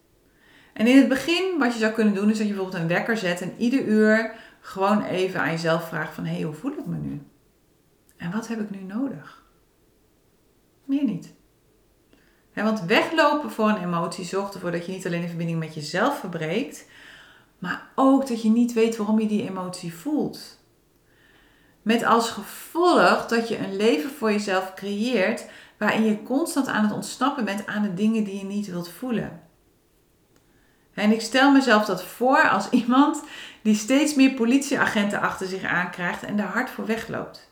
En 0.79 0.87
in 0.87 0.97
het 0.97 1.09
begin, 1.09 1.59
wat 1.59 1.73
je 1.73 1.79
zou 1.79 1.93
kunnen 1.93 2.15
doen, 2.15 2.31
is 2.31 2.39
dat 2.39 2.47
je 2.47 2.53
bijvoorbeeld 2.53 2.83
een 2.83 2.89
wekker 2.89 3.17
zet 3.17 3.41
en 3.41 3.55
ieder 3.57 3.85
uur 3.85 4.35
gewoon 4.61 5.03
even 5.03 5.41
aan 5.41 5.51
jezelf 5.51 5.89
vraagt 5.89 6.15
van, 6.15 6.25
hé, 6.25 6.35
hey, 6.35 6.43
hoe 6.43 6.55
voel 6.55 6.73
ik 6.73 6.87
me 6.87 6.97
nu? 6.97 7.23
En 8.17 8.31
wat 8.31 8.49
heb 8.49 8.61
ik 8.61 8.71
nu 8.71 8.83
nodig? 8.83 9.43
Meer 10.85 11.05
niet. 11.05 11.35
want 12.55 12.81
weglopen 12.81 13.51
voor 13.51 13.69
een 13.69 13.83
emotie 13.83 14.25
zorgt 14.25 14.55
ervoor 14.55 14.71
dat 14.71 14.87
je 14.87 14.93
niet 14.93 15.07
alleen 15.07 15.21
de 15.21 15.29
verbinding 15.29 15.59
met 15.59 15.75
jezelf 15.75 16.19
verbreekt, 16.19 16.87
maar 17.59 17.87
ook 17.95 18.29
dat 18.29 18.43
je 18.43 18.49
niet 18.49 18.73
weet 18.73 18.97
waarom 18.97 19.21
je 19.21 19.29
die 19.29 19.49
emotie 19.49 19.95
voelt. 19.95 20.59
Met 21.83 22.05
als 22.05 22.31
gevolg 22.31 23.27
dat 23.27 23.49
je 23.49 23.59
een 23.59 23.77
leven 23.77 24.11
voor 24.11 24.33
jezelf 24.33 24.75
creëert 24.75 25.47
waarin 25.79 26.05
je 26.05 26.23
constant 26.23 26.67
aan 26.67 26.85
het 26.85 26.93
ontsnappen 26.93 27.45
bent 27.45 27.67
aan 27.67 27.83
de 27.83 27.95
dingen 27.95 28.25
die 28.25 28.39
je 28.39 28.45
niet 28.45 28.67
wilt 28.67 28.89
voelen. 28.89 29.48
En 30.99 31.13
ik 31.13 31.21
stel 31.21 31.53
mezelf 31.53 31.85
dat 31.85 32.05
voor 32.05 32.49
als 32.49 32.69
iemand 32.83 33.23
die 33.63 33.75
steeds 33.75 34.15
meer 34.15 34.31
politieagenten 34.31 35.21
achter 35.21 35.47
zich 35.47 35.65
aankrijgt 35.65 36.23
en 36.23 36.37
daar 36.37 36.47
hard 36.47 36.71
voor 36.71 36.87
wegloopt. 36.87 37.51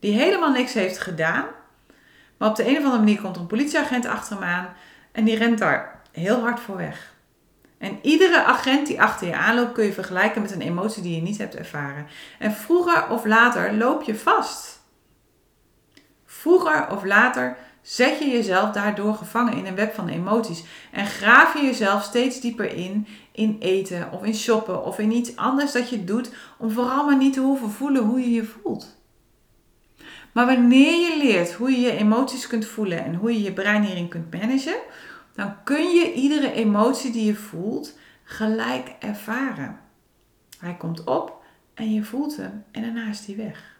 Die 0.00 0.12
helemaal 0.12 0.50
niks 0.50 0.72
heeft 0.72 0.98
gedaan, 0.98 1.44
maar 2.36 2.48
op 2.48 2.56
de 2.56 2.68
een 2.68 2.76
of 2.76 2.84
andere 2.84 2.98
manier 2.98 3.20
komt 3.20 3.36
een 3.36 3.46
politieagent 3.46 4.06
achter 4.06 4.36
hem 4.36 4.44
aan 4.44 4.68
en 5.12 5.24
die 5.24 5.36
rent 5.36 5.58
daar 5.58 6.00
heel 6.12 6.40
hard 6.40 6.60
voor 6.60 6.76
weg. 6.76 7.14
En 7.78 7.98
iedere 8.02 8.44
agent 8.44 8.86
die 8.86 9.02
achter 9.02 9.26
je 9.26 9.36
aanloopt 9.36 9.72
kun 9.72 9.84
je 9.84 9.92
vergelijken 9.92 10.42
met 10.42 10.50
een 10.50 10.60
emotie 10.60 11.02
die 11.02 11.14
je 11.14 11.22
niet 11.22 11.38
hebt 11.38 11.54
ervaren. 11.54 12.06
En 12.38 12.52
vroeger 12.52 13.08
of 13.08 13.24
later 13.24 13.74
loop 13.74 14.02
je 14.02 14.14
vast. 14.14 14.80
Vroeger 16.26 16.90
of 16.90 17.04
later 17.04 17.56
zet 17.82 18.18
je 18.18 18.28
jezelf 18.28 18.70
daardoor 18.70 19.14
gevangen 19.14 19.56
in 19.56 19.66
een 19.66 19.74
web 19.74 19.94
van 19.94 20.08
emoties 20.08 20.64
en 20.90 21.06
graaf 21.06 21.54
je 21.54 21.64
jezelf 21.64 22.02
steeds 22.02 22.40
dieper 22.40 22.74
in 22.74 23.06
in 23.32 23.56
eten 23.60 24.12
of 24.12 24.24
in 24.24 24.34
shoppen 24.34 24.84
of 24.84 24.98
in 24.98 25.12
iets 25.12 25.36
anders 25.36 25.72
dat 25.72 25.88
je 25.88 26.04
doet 26.04 26.34
om 26.58 26.70
vooral 26.70 27.04
maar 27.04 27.16
niet 27.16 27.32
te 27.32 27.40
hoeven 27.40 27.70
voelen 27.70 28.02
hoe 28.02 28.20
je 28.20 28.30
je 28.30 28.44
voelt. 28.44 29.00
Maar 30.32 30.46
wanneer 30.46 31.00
je 31.00 31.16
leert 31.22 31.52
hoe 31.52 31.70
je 31.70 31.80
je 31.80 31.96
emoties 31.96 32.46
kunt 32.46 32.66
voelen 32.66 33.04
en 33.04 33.14
hoe 33.14 33.32
je 33.32 33.42
je 33.42 33.52
brein 33.52 33.82
hierin 33.82 34.08
kunt 34.08 34.34
managen, 34.34 34.78
dan 35.34 35.62
kun 35.64 35.94
je 35.94 36.12
iedere 36.12 36.52
emotie 36.52 37.12
die 37.12 37.24
je 37.24 37.34
voelt 37.34 37.98
gelijk 38.24 38.94
ervaren. 38.98 39.78
Hij 40.58 40.76
komt 40.76 41.04
op 41.04 41.44
en 41.74 41.94
je 41.94 42.04
voelt 42.04 42.36
hem 42.36 42.64
en 42.70 42.82
daarna 42.82 43.08
is 43.08 43.26
hij 43.26 43.36
weg. 43.36 43.71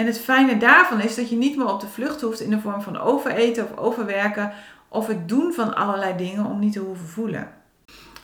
En 0.00 0.06
het 0.06 0.20
fijne 0.20 0.56
daarvan 0.56 1.00
is 1.00 1.14
dat 1.14 1.30
je 1.30 1.36
niet 1.36 1.56
meer 1.56 1.72
op 1.72 1.80
de 1.80 1.86
vlucht 1.86 2.20
hoeft 2.20 2.40
in 2.40 2.50
de 2.50 2.60
vorm 2.60 2.82
van 2.82 3.00
overeten 3.00 3.64
of 3.64 3.76
overwerken 3.76 4.52
of 4.88 5.06
het 5.06 5.28
doen 5.28 5.52
van 5.52 5.74
allerlei 5.74 6.16
dingen 6.16 6.46
om 6.46 6.58
niet 6.58 6.72
te 6.72 6.80
hoeven 6.80 7.06
voelen. 7.06 7.48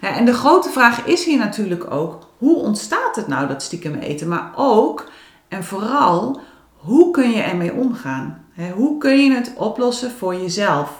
en 0.00 0.24
de 0.24 0.32
grote 0.32 0.70
vraag 0.70 1.06
is 1.06 1.24
hier 1.24 1.38
natuurlijk 1.38 1.90
ook: 1.90 2.28
hoe 2.38 2.56
ontstaat 2.56 3.16
het 3.16 3.26
nou 3.26 3.46
dat 3.46 3.62
stiekem 3.62 3.94
eten? 3.94 4.28
Maar 4.28 4.52
ook 4.54 5.10
en 5.48 5.64
vooral, 5.64 6.40
hoe 6.76 7.10
kun 7.10 7.30
je 7.30 7.42
ermee 7.42 7.72
omgaan? 7.72 8.44
hoe 8.74 8.98
kun 8.98 9.18
je 9.18 9.32
het 9.32 9.52
oplossen 9.56 10.10
voor 10.10 10.34
jezelf? 10.34 10.90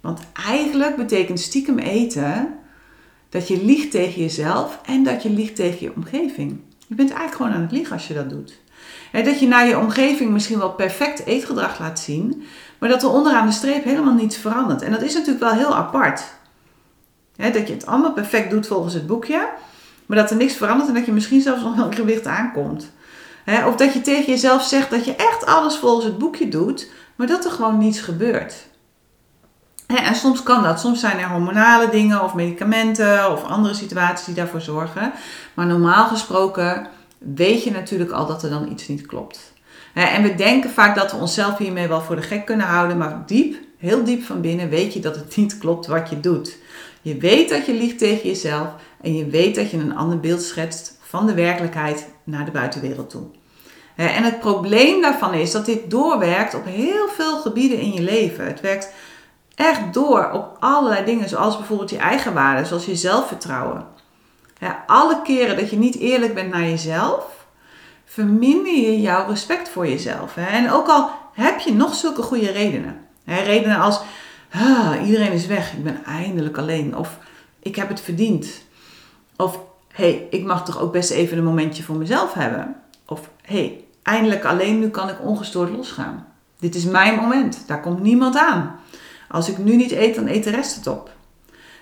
Want 0.00 0.20
eigenlijk 0.46 0.96
betekent 0.96 1.40
stiekem 1.40 1.78
eten 1.78 2.54
dat 3.28 3.48
je 3.48 3.64
liegt 3.64 3.90
tegen 3.90 4.20
jezelf 4.20 4.80
en 4.84 5.02
dat 5.02 5.22
je 5.22 5.30
liegt 5.30 5.56
tegen 5.56 5.78
je 5.80 5.94
omgeving. 5.94 6.60
Je 6.86 6.94
bent 6.94 7.10
eigenlijk 7.10 7.36
gewoon 7.36 7.52
aan 7.52 7.62
het 7.62 7.72
liegen 7.72 7.92
als 7.92 8.08
je 8.08 8.14
dat 8.14 8.30
doet. 8.30 8.60
Dat 9.12 9.40
je 9.40 9.46
naar 9.46 9.66
je 9.66 9.78
omgeving 9.78 10.30
misschien 10.30 10.58
wel 10.58 10.72
perfect 10.72 11.26
eetgedrag 11.26 11.78
laat 11.78 11.98
zien, 11.98 12.44
maar 12.78 12.88
dat 12.88 13.02
er 13.02 13.10
onderaan 13.10 13.46
de 13.46 13.52
streep 13.52 13.84
helemaal 13.84 14.14
niets 14.14 14.36
verandert. 14.36 14.82
En 14.82 14.92
dat 14.92 15.02
is 15.02 15.14
natuurlijk 15.14 15.40
wel 15.40 15.52
heel 15.52 15.74
apart. 15.74 16.22
dat 17.36 17.68
je 17.68 17.74
het 17.74 17.86
allemaal 17.86 18.12
perfect 18.12 18.50
doet 18.50 18.66
volgens 18.66 18.94
het 18.94 19.06
boekje, 19.06 19.48
maar 20.06 20.16
dat 20.16 20.30
er 20.30 20.36
niks 20.36 20.54
verandert 20.54 20.88
en 20.88 20.94
dat 20.94 21.06
je 21.06 21.12
misschien 21.12 21.40
zelfs 21.40 21.62
nog 21.62 21.76
een 21.76 21.94
gewicht 21.94 22.26
aankomt. 22.26 22.90
of 23.66 23.76
dat 23.76 23.92
je 23.92 24.00
tegen 24.00 24.32
jezelf 24.32 24.62
zegt 24.62 24.90
dat 24.90 25.04
je 25.04 25.16
echt 25.16 25.46
alles 25.46 25.76
volgens 25.76 26.04
het 26.04 26.18
boekje 26.18 26.48
doet, 26.48 26.90
maar 27.16 27.26
dat 27.26 27.44
er 27.44 27.50
gewoon 27.50 27.78
niets 27.78 28.00
gebeurt. 28.00 28.66
En 29.86 30.14
soms 30.14 30.42
kan 30.42 30.62
dat. 30.62 30.80
Soms 30.80 31.00
zijn 31.00 31.18
er 31.18 31.28
hormonale 31.28 31.88
dingen 31.88 32.24
of 32.24 32.34
medicamenten 32.34 33.32
of 33.32 33.44
andere 33.44 33.74
situaties 33.74 34.26
die 34.26 34.34
daarvoor 34.34 34.60
zorgen. 34.60 35.12
Maar 35.54 35.66
normaal 35.66 36.06
gesproken 36.06 36.86
weet 37.18 37.64
je 37.64 37.70
natuurlijk 37.70 38.10
al 38.10 38.26
dat 38.26 38.42
er 38.42 38.50
dan 38.50 38.70
iets 38.70 38.88
niet 38.88 39.06
klopt. 39.06 39.52
En 39.94 40.22
we 40.22 40.34
denken 40.34 40.70
vaak 40.70 40.96
dat 40.96 41.10
we 41.10 41.16
onszelf 41.16 41.58
hiermee 41.58 41.88
wel 41.88 42.00
voor 42.00 42.16
de 42.16 42.22
gek 42.22 42.46
kunnen 42.46 42.66
houden, 42.66 42.98
maar 42.98 43.22
diep, 43.26 43.56
heel 43.78 44.04
diep 44.04 44.22
van 44.22 44.40
binnen 44.40 44.68
weet 44.68 44.92
je 44.92 45.00
dat 45.00 45.16
het 45.16 45.36
niet 45.36 45.58
klopt 45.58 45.86
wat 45.86 46.10
je 46.10 46.20
doet. 46.20 46.56
Je 47.02 47.16
weet 47.16 47.48
dat 47.48 47.66
je 47.66 47.72
liegt 47.72 47.98
tegen 47.98 48.28
jezelf 48.28 48.68
en 49.00 49.16
je 49.16 49.26
weet 49.26 49.54
dat 49.54 49.70
je 49.70 49.76
een 49.76 49.96
ander 49.96 50.20
beeld 50.20 50.42
schetst 50.42 50.98
van 51.00 51.26
de 51.26 51.34
werkelijkheid 51.34 52.08
naar 52.24 52.44
de 52.44 52.50
buitenwereld 52.50 53.10
toe. 53.10 53.26
En 53.96 54.22
het 54.22 54.40
probleem 54.40 55.02
daarvan 55.02 55.34
is 55.34 55.50
dat 55.50 55.66
dit 55.66 55.90
doorwerkt 55.90 56.54
op 56.54 56.64
heel 56.64 57.08
veel 57.08 57.36
gebieden 57.36 57.78
in 57.78 57.92
je 57.92 58.02
leven. 58.02 58.46
Het 58.46 58.60
werkt 58.60 58.92
echt 59.54 59.94
door 59.94 60.30
op 60.32 60.56
allerlei 60.58 61.04
dingen, 61.04 61.28
zoals 61.28 61.56
bijvoorbeeld 61.56 61.90
je 61.90 61.96
eigen 61.96 62.34
waarde, 62.34 62.64
zoals 62.64 62.86
je 62.86 62.96
zelfvertrouwen. 62.96 63.86
Ja, 64.58 64.84
alle 64.86 65.22
keren 65.22 65.56
dat 65.56 65.70
je 65.70 65.78
niet 65.78 65.98
eerlijk 65.98 66.34
bent 66.34 66.52
naar 66.52 66.62
jezelf, 66.62 67.46
verminder 68.04 68.74
je 68.74 69.00
jouw 69.00 69.28
respect 69.28 69.68
voor 69.68 69.88
jezelf. 69.88 70.34
Hè? 70.34 70.46
En 70.46 70.70
ook 70.70 70.88
al 70.88 71.10
heb 71.32 71.58
je 71.58 71.74
nog 71.74 71.94
zulke 71.94 72.22
goede 72.22 72.50
redenen. 72.50 73.06
Redenen 73.24 73.80
als, 73.80 74.00
ah, 74.52 75.06
iedereen 75.06 75.32
is 75.32 75.46
weg, 75.46 75.72
ik 75.72 75.84
ben 75.84 76.04
eindelijk 76.04 76.58
alleen. 76.58 76.96
Of 76.96 77.18
ik 77.58 77.76
heb 77.76 77.88
het 77.88 78.00
verdiend. 78.00 78.46
Of, 79.36 79.60
hey, 79.92 80.26
ik 80.30 80.44
mag 80.44 80.64
toch 80.64 80.80
ook 80.80 80.92
best 80.92 81.10
even 81.10 81.38
een 81.38 81.44
momentje 81.44 81.82
voor 81.82 81.96
mezelf 81.96 82.34
hebben. 82.34 82.76
Of, 83.06 83.30
hey, 83.42 83.84
eindelijk 84.02 84.44
alleen, 84.44 84.78
nu 84.78 84.88
kan 84.88 85.08
ik 85.08 85.20
ongestoord 85.22 85.70
losgaan. 85.70 86.26
Dit 86.58 86.74
is 86.74 86.84
mijn 86.84 87.14
moment, 87.14 87.62
daar 87.66 87.80
komt 87.80 88.00
niemand 88.00 88.36
aan. 88.36 88.80
Als 89.28 89.48
ik 89.48 89.58
nu 89.58 89.76
niet 89.76 89.92
eet, 89.92 90.14
dan 90.14 90.26
eet 90.26 90.44
de 90.44 90.50
rest 90.50 90.74
het 90.74 90.86
op. 90.86 91.10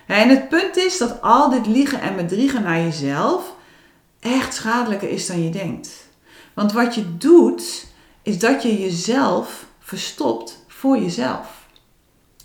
En 0.07 0.29
het 0.29 0.49
punt 0.49 0.77
is 0.77 0.97
dat 0.97 1.21
al 1.21 1.49
dit 1.49 1.67
liegen 1.67 2.01
en 2.01 2.15
bedriegen 2.15 2.63
naar 2.63 2.79
jezelf 2.79 3.55
echt 4.19 4.53
schadelijker 4.53 5.09
is 5.09 5.27
dan 5.27 5.43
je 5.43 5.49
denkt. 5.49 6.07
Want 6.53 6.71
wat 6.71 6.95
je 6.95 7.17
doet, 7.17 7.87
is 8.21 8.39
dat 8.39 8.63
je 8.63 8.81
jezelf 8.81 9.65
verstopt 9.79 10.65
voor 10.67 10.97
jezelf. 10.97 11.65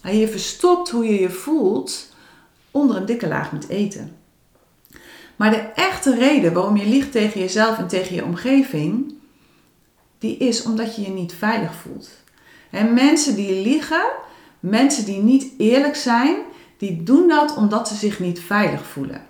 Je 0.03 0.29
verstopt 0.29 0.91
hoe 0.91 1.05
je 1.05 1.21
je 1.21 1.31
voelt 1.31 2.15
onder 2.71 2.97
een 2.97 3.07
dikke 3.07 3.29
laag 3.29 3.53
met 3.53 3.69
eten. 3.69 4.17
Maar 5.37 5.51
de 5.51 5.71
echte 5.75 6.15
reden 6.15 6.53
waarom 6.53 6.77
je 6.77 6.87
liegt 6.87 7.13
tegen 7.13 7.41
jezelf 7.41 7.79
en 7.79 7.89
tegen 7.89 8.15
je 8.15 8.25
omgeving, 8.25 9.15
die 10.19 10.37
is 10.37 10.63
omdat 10.63 10.97
je 10.97 11.03
je 11.03 11.11
niet 11.11 11.35
veilig 11.35 11.75
voelt. 11.75 12.11
En 12.71 12.95
mensen 12.95 13.35
die 13.35 13.63
liegen, 13.63 14.05
Mensen 14.63 15.05
die 15.05 15.23
niet 15.23 15.53
eerlijk 15.59 15.97
zijn, 15.97 16.37
die 16.83 17.03
doen 17.03 17.29
dat 17.29 17.55
omdat 17.55 17.89
ze 17.89 17.95
zich 17.95 18.19
niet 18.19 18.41
veilig 18.41 18.85
voelen. 18.85 19.21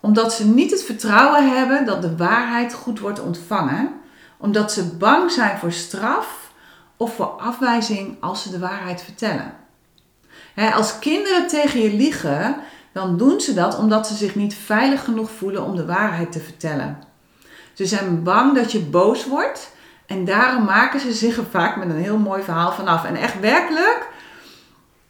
Omdat 0.00 0.32
ze 0.32 0.46
niet 0.46 0.70
het 0.70 0.82
vertrouwen 0.82 1.56
hebben 1.56 1.86
dat 1.86 2.02
de 2.02 2.16
waarheid 2.16 2.74
goed 2.74 3.00
wordt 3.00 3.20
ontvangen. 3.20 3.90
Omdat 4.38 4.72
ze 4.72 4.96
bang 4.96 5.30
zijn 5.30 5.58
voor 5.58 5.72
straf 5.72 6.50
of 6.96 7.14
voor 7.14 7.26
afwijzing 7.26 8.16
als 8.20 8.42
ze 8.42 8.50
de 8.50 8.58
waarheid 8.58 9.02
vertellen. 9.02 9.54
als 10.74 10.98
kinderen 10.98 11.46
tegen 11.48 11.80
je 11.80 11.92
liegen, 11.92 12.56
dan 12.92 13.16
doen 13.16 13.40
ze 13.40 13.54
dat 13.54 13.78
omdat 13.78 14.06
ze 14.06 14.14
zich 14.14 14.34
niet 14.34 14.54
veilig 14.54 15.04
genoeg 15.04 15.30
voelen 15.30 15.64
om 15.64 15.76
de 15.76 15.86
waarheid 15.86 16.32
te 16.32 16.40
vertellen. 16.40 16.98
Ze 17.72 17.86
zijn 17.86 18.22
bang 18.22 18.54
dat 18.54 18.72
je 18.72 18.80
boos 18.80 19.26
wordt 19.26 19.70
en 20.06 20.24
daarom 20.24 20.64
maken 20.64 21.00
ze 21.00 21.12
zich 21.12 21.36
er 21.36 21.46
vaak 21.50 21.76
met 21.76 21.88
een 21.88 22.02
heel 22.02 22.18
mooi 22.18 22.42
verhaal 22.42 22.72
vanaf. 22.72 23.04
En 23.04 23.16
echt 23.16 23.40
werkelijk, 23.40 24.12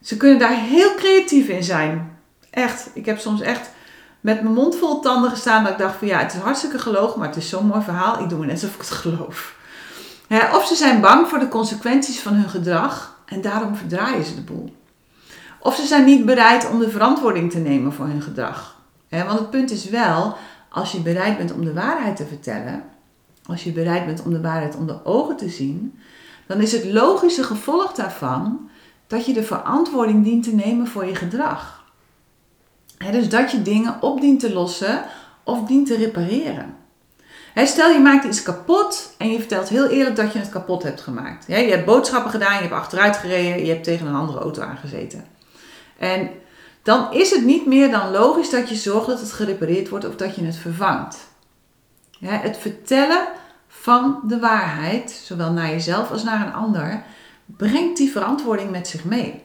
ze 0.04 0.16
kunnen 0.16 0.38
daar 0.38 0.56
heel 0.56 0.94
creatief 0.94 1.48
in 1.48 1.64
zijn. 1.64 2.18
Echt. 2.50 2.90
Ik 2.94 3.06
heb 3.06 3.18
soms 3.18 3.40
echt 3.40 3.70
met 4.20 4.42
mijn 4.42 4.54
mond 4.54 4.76
vol 4.76 5.00
tanden 5.00 5.30
gestaan 5.30 5.62
dat 5.64 5.72
ik 5.72 5.78
dacht 5.78 5.96
van 5.96 6.08
ja, 6.08 6.18
het 6.18 6.32
is 6.32 6.40
hartstikke 6.40 6.78
gelogen, 6.78 7.18
maar 7.18 7.28
het 7.28 7.36
is 7.36 7.48
zo'n 7.48 7.66
mooi 7.66 7.82
verhaal. 7.82 8.20
Ik 8.22 8.28
doe 8.28 8.38
me 8.38 8.46
net 8.46 8.54
alsof 8.54 8.74
ik 8.74 8.80
het 8.80 8.90
geloof. 8.90 9.56
of 10.52 10.66
ze 10.66 10.74
zijn 10.74 11.00
bang 11.00 11.28
voor 11.28 11.38
de 11.38 11.48
consequenties 11.48 12.20
van 12.20 12.32
hun 12.32 12.48
gedrag 12.48 13.18
en 13.26 13.40
daarom 13.40 13.76
verdraaien 13.76 14.24
ze 14.24 14.34
de 14.34 14.40
boel. 14.40 14.76
Of 15.60 15.76
ze 15.76 15.86
zijn 15.86 16.04
niet 16.04 16.24
bereid 16.24 16.70
om 16.70 16.78
de 16.78 16.90
verantwoording 16.90 17.50
te 17.50 17.58
nemen 17.58 17.92
voor 17.92 18.06
hun 18.06 18.22
gedrag. 18.22 18.80
want 19.08 19.38
het 19.38 19.50
punt 19.50 19.70
is 19.70 19.88
wel, 19.88 20.36
als 20.70 20.92
je 20.92 21.00
bereid 21.00 21.36
bent 21.36 21.52
om 21.52 21.64
de 21.64 21.72
waarheid 21.72 22.16
te 22.16 22.26
vertellen, 22.26 22.82
als 23.46 23.64
je 23.64 23.72
bereid 23.72 24.06
bent 24.06 24.22
om 24.22 24.30
de 24.30 24.40
waarheid 24.40 24.76
onder 24.76 25.04
ogen 25.04 25.36
te 25.36 25.48
zien, 25.48 25.98
dan 26.46 26.60
is 26.60 26.72
het 26.72 26.84
logische 26.84 27.42
gevolg 27.42 27.92
daarvan 27.92 28.68
dat 29.06 29.26
je 29.26 29.32
de 29.32 29.42
verantwoording 29.42 30.24
dient 30.24 30.44
te 30.44 30.54
nemen 30.54 30.86
voor 30.86 31.06
je 31.06 31.14
gedrag. 31.14 31.84
dus 33.12 33.28
dat 33.28 33.50
je 33.50 33.62
dingen 33.62 33.96
op 34.00 34.20
dient 34.20 34.40
te 34.40 34.52
lossen 34.52 35.04
of 35.42 35.66
dient 35.66 35.86
te 35.86 35.96
repareren. 35.96 36.76
stel 37.54 37.90
je 37.90 37.98
maakt 37.98 38.24
iets 38.24 38.42
kapot 38.42 39.14
en 39.18 39.30
je 39.30 39.38
vertelt 39.38 39.68
heel 39.68 39.88
eerlijk 39.88 40.16
dat 40.16 40.32
je 40.32 40.38
het 40.38 40.48
kapot 40.48 40.82
hebt 40.82 41.00
gemaakt. 41.00 41.46
je 41.46 41.54
hebt 41.54 41.84
boodschappen 41.84 42.30
gedaan, 42.30 42.54
je 42.54 42.60
hebt 42.60 42.72
achteruit 42.72 43.16
gereden, 43.16 43.64
je 43.64 43.72
hebt 43.72 43.84
tegen 43.84 44.06
een 44.06 44.14
andere 44.14 44.38
auto 44.38 44.62
aangezeten. 44.62 45.24
En 45.98 46.30
dan 46.82 47.12
is 47.12 47.30
het 47.30 47.44
niet 47.44 47.66
meer 47.66 47.90
dan 47.90 48.10
logisch 48.10 48.50
dat 48.50 48.68
je 48.68 48.74
zorgt 48.74 49.06
dat 49.06 49.20
het 49.20 49.32
gerepareerd 49.32 49.88
wordt 49.88 50.08
of 50.08 50.16
dat 50.16 50.36
je 50.36 50.44
het 50.44 50.56
vervangt. 50.56 51.16
het 52.18 52.56
vertellen 52.58 53.28
van 53.68 54.20
de 54.26 54.38
waarheid, 54.38 55.22
zowel 55.24 55.52
naar 55.52 55.68
jezelf 55.68 56.10
als 56.10 56.22
naar 56.22 56.46
een 56.46 56.52
ander, 56.52 57.04
brengt 57.46 57.96
die 57.96 58.11
verantwoording 58.11 58.70
met 58.70 58.88
zich 58.88 59.04
mee. 59.04 59.42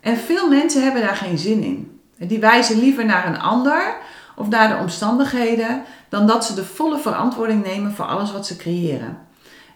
En 0.00 0.16
veel 0.16 0.48
mensen 0.48 0.82
hebben 0.82 1.02
daar 1.02 1.16
geen 1.16 1.38
zin 1.38 1.62
in. 1.62 2.00
Die 2.18 2.38
wijzen 2.38 2.78
liever 2.78 3.04
naar 3.04 3.26
een 3.26 3.40
ander 3.40 3.96
of 4.36 4.48
naar 4.48 4.68
de 4.68 4.82
omstandigheden 4.82 5.82
dan 6.08 6.26
dat 6.26 6.44
ze 6.44 6.54
de 6.54 6.64
volle 6.64 6.98
verantwoording 6.98 7.64
nemen 7.64 7.92
voor 7.92 8.04
alles 8.04 8.32
wat 8.32 8.46
ze 8.46 8.56
creëren. 8.56 9.18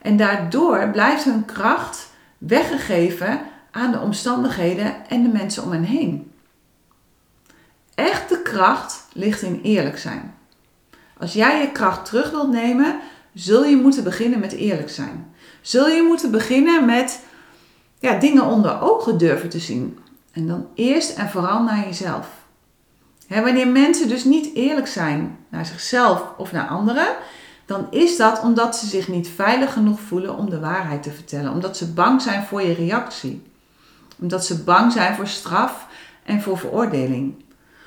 En 0.02 0.16
daardoor 0.16 0.88
blijft 0.90 1.24
hun 1.24 1.44
kracht 1.44 2.10
weggegeven 2.38 3.40
aan 3.70 3.92
de 3.92 4.00
omstandigheden 4.00 5.08
en 5.08 5.22
de 5.22 5.28
mensen 5.28 5.62
om 5.62 5.72
hen 5.72 5.84
heen. 5.84 6.30
Echte 7.94 8.42
kracht 8.42 9.06
ligt 9.12 9.42
in 9.42 9.60
eerlijk 9.62 9.98
zijn. 9.98 10.34
Als 11.18 11.32
jij 11.32 11.60
je 11.60 11.72
kracht 11.72 12.04
terug 12.04 12.30
wilt 12.30 12.50
nemen, 12.50 12.98
zul 13.34 13.64
je 13.64 13.76
moeten 13.76 14.04
beginnen 14.04 14.38
met 14.38 14.52
eerlijk 14.52 14.90
zijn. 14.90 15.34
Zul 15.60 15.88
je 15.88 16.02
moeten 16.02 16.30
beginnen 16.30 16.84
met 16.84 17.20
ja, 17.98 18.18
dingen 18.18 18.44
onder 18.44 18.80
ogen 18.80 19.18
durven 19.18 19.48
te 19.48 19.58
zien. 19.58 19.98
En 20.32 20.46
dan 20.46 20.66
eerst 20.74 21.16
en 21.16 21.30
vooral 21.30 21.62
naar 21.62 21.84
jezelf. 21.84 22.28
wanneer 23.28 23.68
mensen 23.68 24.08
dus 24.08 24.24
niet 24.24 24.54
eerlijk 24.54 24.86
zijn 24.86 25.38
naar 25.48 25.66
zichzelf 25.66 26.22
of 26.36 26.52
naar 26.52 26.68
anderen, 26.68 27.16
dan 27.66 27.86
is 27.90 28.16
dat 28.16 28.40
omdat 28.42 28.76
ze 28.76 28.86
zich 28.86 29.08
niet 29.08 29.28
veilig 29.28 29.72
genoeg 29.72 30.00
voelen 30.00 30.36
om 30.36 30.50
de 30.50 30.60
waarheid 30.60 31.02
te 31.02 31.10
vertellen. 31.10 31.52
Omdat 31.52 31.76
ze 31.76 31.92
bang 31.92 32.22
zijn 32.22 32.42
voor 32.44 32.62
je 32.62 32.74
reactie. 32.74 33.42
Omdat 34.18 34.44
ze 34.44 34.62
bang 34.62 34.92
zijn 34.92 35.14
voor 35.14 35.26
straf 35.26 35.86
en 36.24 36.42
voor 36.42 36.58
veroordeling. 36.58 37.44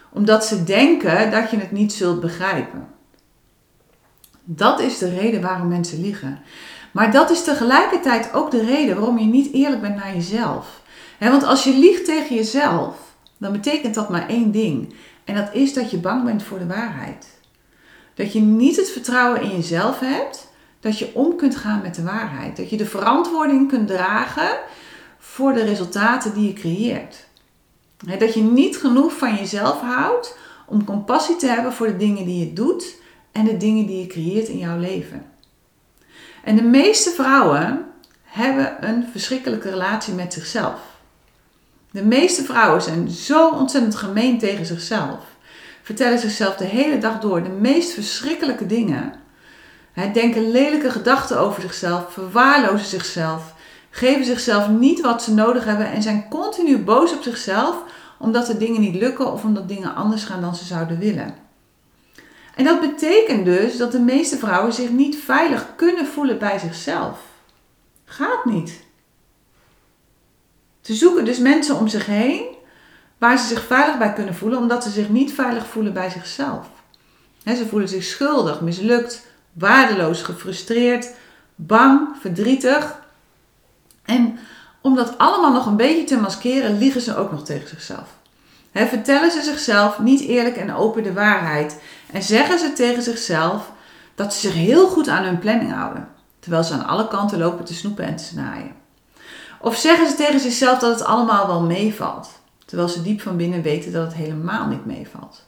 Omdat 0.10 0.46
ze 0.46 0.64
denken 0.64 1.32
dat 1.32 1.52
je 1.52 1.58
het 1.58 1.72
niet 1.72 1.94
zult 1.94 2.20
begrijpen. 2.20 2.88
Dat 4.44 4.80
is 4.80 4.98
de 4.98 5.10
reden 5.10 5.42
waarom 5.42 5.68
mensen 5.68 6.02
liegen. 6.02 6.40
Maar 7.00 7.12
dat 7.12 7.30
is 7.30 7.44
tegelijkertijd 7.44 8.34
ook 8.34 8.52
de 8.52 8.66
reden 8.66 8.96
waarom 8.96 9.18
je 9.18 9.26
niet 9.26 9.54
eerlijk 9.54 9.82
bent 9.82 9.96
naar 9.96 10.14
jezelf. 10.14 10.82
want 11.20 11.44
als 11.44 11.64
je 11.64 11.78
liegt 11.78 12.06
tegen 12.06 12.36
jezelf, 12.36 12.96
dan 13.38 13.52
betekent 13.52 13.96
dat 13.96 14.10
maar 14.10 14.28
één 14.28 14.52
ding. 14.52 14.94
En 15.24 15.36
dat 15.36 15.54
is 15.54 15.74
dat 15.74 15.92
je 15.92 15.98
bang 15.98 16.24
bent 16.24 16.44
voor 16.44 16.60
de 16.60 16.68
waarheid. 16.68 17.28
Dat 18.14 18.34
je 18.34 18.40
niet 18.40 18.76
het 18.76 18.90
vertrouwen 18.90 19.42
in 19.42 19.50
jezelf 19.50 20.00
hebt 20.00 20.48
dat 20.80 21.00
je 21.00 21.12
om 21.14 21.36
kunt 21.36 21.56
gaan 21.56 21.82
met 21.82 21.96
de 21.96 22.04
waarheid. 22.04 22.58
Dat 22.58 22.70
je 22.70 22.78
de 22.78 22.86
verantwoording 22.86 23.70
kunt 23.70 23.88
dragen 23.88 24.60
voor 25.20 25.54
de 25.54 25.64
resultaten 25.64 26.34
die 26.34 26.48
je 26.48 26.54
creëert. 26.54 27.28
Dat 28.20 28.34
je 28.34 28.42
niet 28.42 28.78
genoeg 28.78 29.18
van 29.18 29.36
jezelf 29.36 29.82
houdt 29.82 30.38
om 30.68 30.84
compassie 30.84 31.36
te 31.36 31.48
hebben 31.48 31.74
voor 31.74 31.88
de 31.88 31.98
dingen 31.98 32.26
die 32.26 32.40
je 32.40 32.54
doet 32.54 32.96
en 33.32 33.46
de 33.46 33.58
dingen 33.58 33.86
die 33.86 34.00
je 34.00 34.08
creëert 34.08 34.48
in 34.48 34.58
jouw 34.58 34.78
leven. 34.78 35.38
En 36.50 36.56
de 36.56 36.64
meeste 36.64 37.10
vrouwen 37.10 37.86
hebben 38.24 38.78
een 38.80 39.08
verschrikkelijke 39.12 39.70
relatie 39.70 40.14
met 40.14 40.34
zichzelf. 40.34 40.80
De 41.92 42.04
meeste 42.04 42.44
vrouwen 42.44 42.82
zijn 42.82 43.10
zo 43.10 43.50
ontzettend 43.50 43.96
gemeen 43.96 44.40
tegen 44.40 44.66
zichzelf. 44.66 45.20
Vertellen 45.82 46.20
zichzelf 46.20 46.56
de 46.56 46.66
hele 46.66 46.98
dag 46.98 47.20
door 47.20 47.44
de 47.44 47.50
meest 47.50 47.92
verschrikkelijke 47.92 48.66
dingen. 48.66 49.14
Denken 50.14 50.52
lelijke 50.52 50.92
gedachten 50.92 51.40
over 51.40 51.62
zichzelf, 51.62 52.14
verwaarlozen 52.14 52.88
zichzelf, 52.88 53.54
geven 53.90 54.26
zichzelf 54.26 54.70
niet 54.70 55.02
wat 55.02 55.24
ze 55.24 55.34
nodig 55.34 55.66
hebben 55.66 55.92
en 55.92 56.02
zijn 56.02 56.26
continu 56.30 56.78
boos 56.78 57.14
op 57.14 57.24
zichzelf 57.24 57.84
omdat 58.20 58.46
de 58.46 58.58
dingen 58.58 58.82
niet 58.82 58.96
lukken 58.96 59.32
of 59.32 59.44
omdat 59.44 59.68
dingen 59.68 59.96
anders 59.96 60.24
gaan 60.24 60.42
dan 60.42 60.56
ze 60.56 60.66
zouden 60.66 61.00
willen. 61.00 61.49
En 62.60 62.66
dat 62.66 62.80
betekent 62.80 63.46
dus 63.46 63.78
dat 63.78 63.92
de 63.92 64.00
meeste 64.00 64.38
vrouwen 64.38 64.74
zich 64.74 64.90
niet 64.90 65.18
veilig 65.18 65.66
kunnen 65.76 66.06
voelen 66.06 66.38
bij 66.38 66.60
zichzelf. 66.60 67.20
Gaat 68.06 68.46
niet. 68.46 68.84
Ze 70.82 70.94
zoeken 70.94 71.26
dus 71.26 71.38
mensen 71.38 71.76
om 71.76 71.88
zich 71.88 72.06
heen 72.06 72.44
waar 73.18 73.38
ze 73.38 73.48
zich 73.48 73.66
veilig 73.66 73.98
bij 73.98 74.14
kunnen 74.14 74.36
voelen, 74.36 74.60
omdat 74.60 74.84
ze 74.84 74.90
zich 74.90 75.10
niet 75.10 75.34
veilig 75.34 75.68
voelen 75.68 75.94
bij 75.94 76.10
zichzelf. 76.10 76.68
ze 77.46 77.68
voelen 77.70 77.90
zich 77.90 78.04
schuldig, 78.04 78.62
mislukt, 78.62 79.26
waardeloos, 79.54 80.22
gefrustreerd, 80.22 81.10
bang, 81.56 82.08
verdrietig. 82.20 83.00
En 84.06 84.40
om 84.82 84.96
dat 84.96 85.18
allemaal 85.18 85.52
nog 85.52 85.66
een 85.66 85.78
beetje 85.78 86.04
te 86.04 86.18
maskeren, 86.18 86.78
liegen 86.78 87.02
ze 87.02 87.16
ook 87.16 87.32
nog 87.32 87.46
tegen 87.46 87.68
zichzelf. 87.68 88.19
Vertellen 88.74 89.32
ze 89.32 89.42
zichzelf 89.42 90.00
niet 90.00 90.22
eerlijk 90.22 90.56
en 90.58 90.76
open 90.76 91.04
de 91.04 91.14
waarheid 91.14 91.82
en 92.12 92.24
zeggen 92.24 92.60
ze 92.60 92.74
tegen 92.74 93.04
zichzelf 93.04 93.72
dat 94.16 94.34
ze 94.34 94.40
zich 94.40 94.54
heel 94.54 94.88
goed 94.88 95.08
aan 95.08 95.24
hun 95.24 95.40
planning 95.40 95.74
houden, 95.74 96.08
terwijl 96.40 96.64
ze 96.64 96.74
aan 96.74 96.86
alle 96.86 97.08
kanten 97.08 97.40
lopen 97.40 97.66
te 97.66 97.74
snoepen 97.74 98.06
en 98.06 98.16
te 98.16 98.24
snaaien. 98.24 98.72
Of 99.62 99.76
zeggen 99.76 100.08
ze 100.08 100.16
tegen 100.16 100.40
zichzelf 100.40 100.80
dat 100.80 101.00
het 101.00 101.08
allemaal 101.08 101.48
wel 101.48 101.62
meevalt, 101.62 102.30
terwijl 102.66 102.90
ze 102.90 103.02
diep 103.02 103.22
van 103.22 103.38
binnen 103.38 103.62
weten 103.62 103.92
dat 103.92 104.06
het 104.06 104.14
helemaal 104.14 104.68
niet 104.68 104.86
meevalt. 104.86 105.46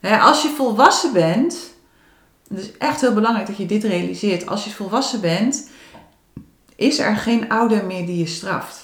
als 0.00 0.42
je 0.42 0.48
volwassen 0.48 1.12
bent, 1.12 1.72
het 2.48 2.58
is 2.58 2.76
echt 2.76 3.00
heel 3.00 3.14
belangrijk 3.14 3.46
dat 3.46 3.56
je 3.56 3.66
dit 3.66 3.84
realiseert. 3.84 4.46
Als 4.46 4.64
je 4.64 4.70
volwassen 4.70 5.20
bent, 5.20 5.68
is 6.76 6.98
er 6.98 7.16
geen 7.16 7.48
ouder 7.48 7.84
meer 7.84 8.06
die 8.06 8.18
je 8.18 8.26
straft. 8.26 8.83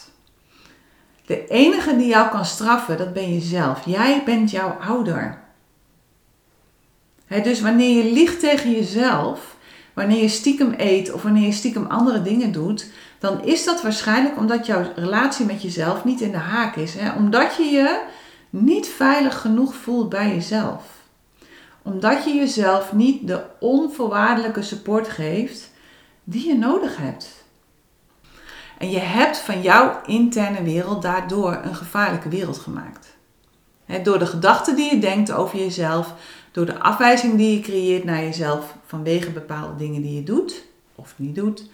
De 1.30 1.46
enige 1.48 1.96
die 1.96 2.06
jou 2.06 2.30
kan 2.30 2.44
straffen, 2.44 2.96
dat 2.98 3.12
ben 3.12 3.32
jezelf. 3.32 3.84
Jij 3.84 4.22
bent 4.24 4.50
jouw 4.50 4.68
ouder. 4.68 5.38
dus 7.28 7.60
wanneer 7.60 8.04
je 8.04 8.12
liegt 8.12 8.40
tegen 8.40 8.70
jezelf, 8.70 9.56
wanneer 9.94 10.22
je 10.22 10.28
stiekem 10.28 10.74
eet 10.76 11.12
of 11.12 11.22
wanneer 11.22 11.46
je 11.46 11.52
stiekem 11.52 11.86
andere 11.86 12.22
dingen 12.22 12.52
doet, 12.52 12.90
dan 13.18 13.44
is 13.44 13.64
dat 13.64 13.82
waarschijnlijk 13.82 14.36
omdat 14.36 14.66
jouw 14.66 14.92
relatie 14.94 15.46
met 15.46 15.62
jezelf 15.62 16.04
niet 16.04 16.20
in 16.20 16.30
de 16.30 16.36
haak 16.36 16.76
is. 16.76 16.94
Omdat 17.16 17.56
je 17.56 17.64
je 17.64 18.02
niet 18.50 18.86
veilig 18.88 19.40
genoeg 19.40 19.74
voelt 19.74 20.08
bij 20.08 20.28
jezelf. 20.28 20.84
Omdat 21.82 22.24
je 22.24 22.34
jezelf 22.34 22.92
niet 22.92 23.26
de 23.26 23.42
onvoorwaardelijke 23.60 24.62
support 24.62 25.08
geeft 25.08 25.70
die 26.24 26.46
je 26.46 26.58
nodig 26.58 26.96
hebt. 26.96 27.39
En 28.80 28.90
je 28.90 28.98
hebt 28.98 29.38
van 29.38 29.62
jouw 29.62 30.00
interne 30.06 30.62
wereld 30.62 31.02
daardoor 31.02 31.60
een 31.62 31.74
gevaarlijke 31.74 32.28
wereld 32.28 32.58
gemaakt. 32.58 33.16
door 34.02 34.18
de 34.18 34.26
gedachten 34.26 34.76
die 34.76 34.94
je 34.94 35.00
denkt 35.00 35.32
over 35.32 35.58
jezelf, 35.58 36.14
door 36.52 36.66
de 36.66 36.78
afwijzing 36.78 37.36
die 37.36 37.56
je 37.56 37.60
creëert 37.60 38.04
naar 38.04 38.20
jezelf 38.20 38.74
vanwege 38.86 39.30
bepaalde 39.30 39.76
dingen 39.76 40.02
die 40.02 40.14
je 40.14 40.22
doet 40.22 40.64
of 40.94 41.14
niet 41.16 41.34
doet. 41.34 41.70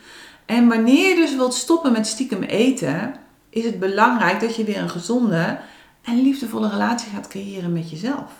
En 0.46 0.68
wanneer 0.68 1.08
je 1.08 1.14
dus 1.14 1.36
wilt 1.36 1.54
stoppen 1.54 1.92
met 1.92 2.06
stiekem 2.06 2.42
eten, 2.42 3.14
is 3.50 3.64
het 3.64 3.78
belangrijk 3.78 4.40
dat 4.40 4.56
je 4.56 4.64
weer 4.64 4.78
een 4.78 4.90
gezonde 4.90 5.58
en 6.02 6.22
liefdevolle 6.22 6.68
relatie 6.68 7.10
gaat 7.10 7.28
creëren 7.28 7.72
met 7.72 7.90
jezelf. 7.90 8.32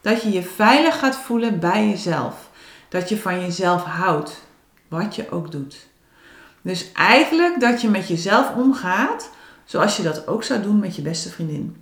Dat 0.00 0.22
je 0.22 0.30
je 0.30 0.42
veilig 0.42 0.98
gaat 0.98 1.16
voelen 1.16 1.60
bij 1.60 1.88
jezelf. 1.88 2.50
Dat 2.88 3.08
je 3.08 3.16
van 3.16 3.40
jezelf 3.40 3.82
houdt, 3.82 4.42
wat 4.88 5.16
je 5.16 5.30
ook 5.30 5.52
doet. 5.52 5.92
Dus 6.64 6.92
eigenlijk 6.92 7.60
dat 7.60 7.80
je 7.80 7.88
met 7.88 8.08
jezelf 8.08 8.54
omgaat 8.54 9.30
zoals 9.64 9.96
je 9.96 10.02
dat 10.02 10.26
ook 10.26 10.44
zou 10.44 10.62
doen 10.62 10.78
met 10.78 10.96
je 10.96 11.02
beste 11.02 11.30
vriendin. 11.30 11.76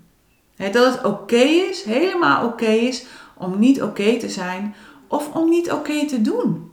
dat 0.57 0.93
het 0.95 1.05
oké 1.05 1.37
is, 1.37 1.83
helemaal 1.83 2.47
oké 2.47 2.67
is, 2.67 3.05
om 3.35 3.59
niet 3.59 3.83
oké 3.83 4.19
te 4.19 4.29
zijn 4.29 4.75
of 5.09 5.35
om 5.35 5.49
niet 5.49 5.73
oké 5.73 6.07
te 6.07 6.21
doen. 6.21 6.71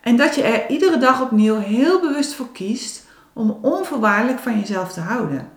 En 0.00 0.16
dat 0.16 0.34
je 0.34 0.42
er 0.42 0.70
iedere 0.70 0.98
dag 0.98 1.22
opnieuw 1.22 1.58
heel 1.58 2.00
bewust 2.00 2.34
voor 2.34 2.52
kiest 2.52 3.06
om 3.32 3.58
onvoorwaardelijk 3.62 4.38
van 4.38 4.58
jezelf 4.58 4.92
te 4.92 5.00
houden. 5.00 5.50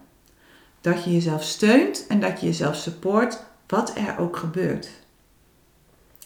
Dat 0.82 1.04
je 1.04 1.12
jezelf 1.12 1.44
steunt 1.44 2.06
en 2.08 2.20
dat 2.20 2.40
je 2.40 2.46
jezelf 2.46 2.76
support, 2.76 3.40
wat 3.68 3.94
er 3.96 4.16
ook 4.20 4.38
gebeurt. 4.38 4.90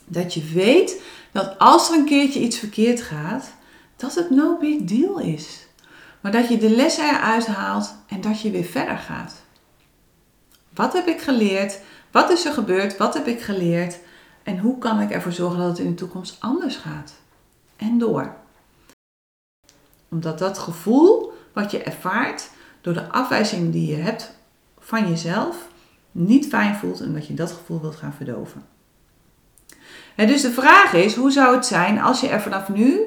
Dat 0.06 0.34
je 0.34 0.44
weet 0.54 1.02
dat 1.32 1.60
als 1.60 1.90
er 1.90 1.96
een 1.96 2.06
keertje 2.06 2.40
iets 2.40 2.58
verkeerd 2.58 3.02
gaat, 3.02 3.54
dat 3.96 4.16
het 4.16 4.30
no 4.30 4.58
big 4.58 4.84
deal 4.84 5.20
is. 5.20 5.68
Maar 6.22 6.32
dat 6.32 6.48
je 6.48 6.58
de 6.58 6.70
lessen 6.70 7.10
eruit 7.10 7.46
haalt 7.46 7.96
en 8.08 8.22
dat 8.22 8.42
je 8.42 8.52
weer 8.52 8.64
verder 8.64 8.98
gaat. 8.98 9.44
Wat 10.74 10.94
heb 10.94 11.08
ik 11.08 11.22
geleerd? 11.22 11.80
Wat 12.12 12.30
is 12.30 12.46
er 12.46 12.54
gebeurd? 12.54 12.98
Wat 12.98 13.14
heb 13.14 13.28
ik 13.28 13.42
geleerd? 13.42 14.00
En 14.44 14.60
hoe 14.60 14.78
kan 14.78 15.02
ik 15.02 15.12
ervoor 15.12 15.32
zorgen 15.32 15.60
dat 15.60 15.68
het 15.68 15.80
in 15.80 15.90
de 15.90 15.94
toekomst 15.94 16.38
anders 16.40 16.76
gaat? 16.76 17.14
En 17.76 17.98
door. 17.98 18.36
Omdat 20.10 20.40
dat 20.40 20.58
gevoel 20.58 21.34
wat 21.54 21.72
je 21.72 21.84
ervaart 21.84 22.50
door 22.82 22.94
de 22.94 23.12
afwijzing 23.12 23.72
die 23.72 23.96
je 23.96 24.02
hebt 24.02 24.34
van 24.80 25.10
jezelf 25.10 25.68
niet 26.12 26.48
fijn 26.48 26.76
voelt 26.76 27.00
en 27.00 27.14
dat 27.14 27.28
je 27.28 27.34
dat 27.34 27.52
gevoel 27.52 27.82
wilt 27.82 27.96
gaan 27.96 28.14
verdoven. 28.14 28.66
En 30.16 30.28
dus 30.28 30.42
de 30.42 30.52
vraag 30.52 30.94
is: 30.94 31.16
hoe 31.16 31.32
zou 31.32 31.56
het 31.56 31.66
zijn 31.66 32.02
als 32.02 32.22
je 32.22 32.28
er 32.28 32.42
vanaf 32.42 32.70
nu 32.70 33.00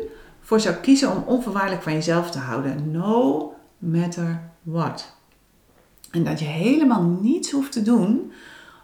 voor 0.48 0.60
zou 0.60 0.74
kiezen 0.74 1.10
om 1.10 1.22
onvoorwaardelijk 1.26 1.82
van 1.82 1.92
jezelf 1.92 2.30
te 2.30 2.38
houden. 2.38 2.90
No 2.90 3.52
matter 3.78 4.50
what. 4.62 5.16
En 6.10 6.24
dat 6.24 6.38
je 6.38 6.44
helemaal 6.44 7.02
niets 7.02 7.50
hoeft 7.50 7.72
te 7.72 7.82
doen 7.82 8.32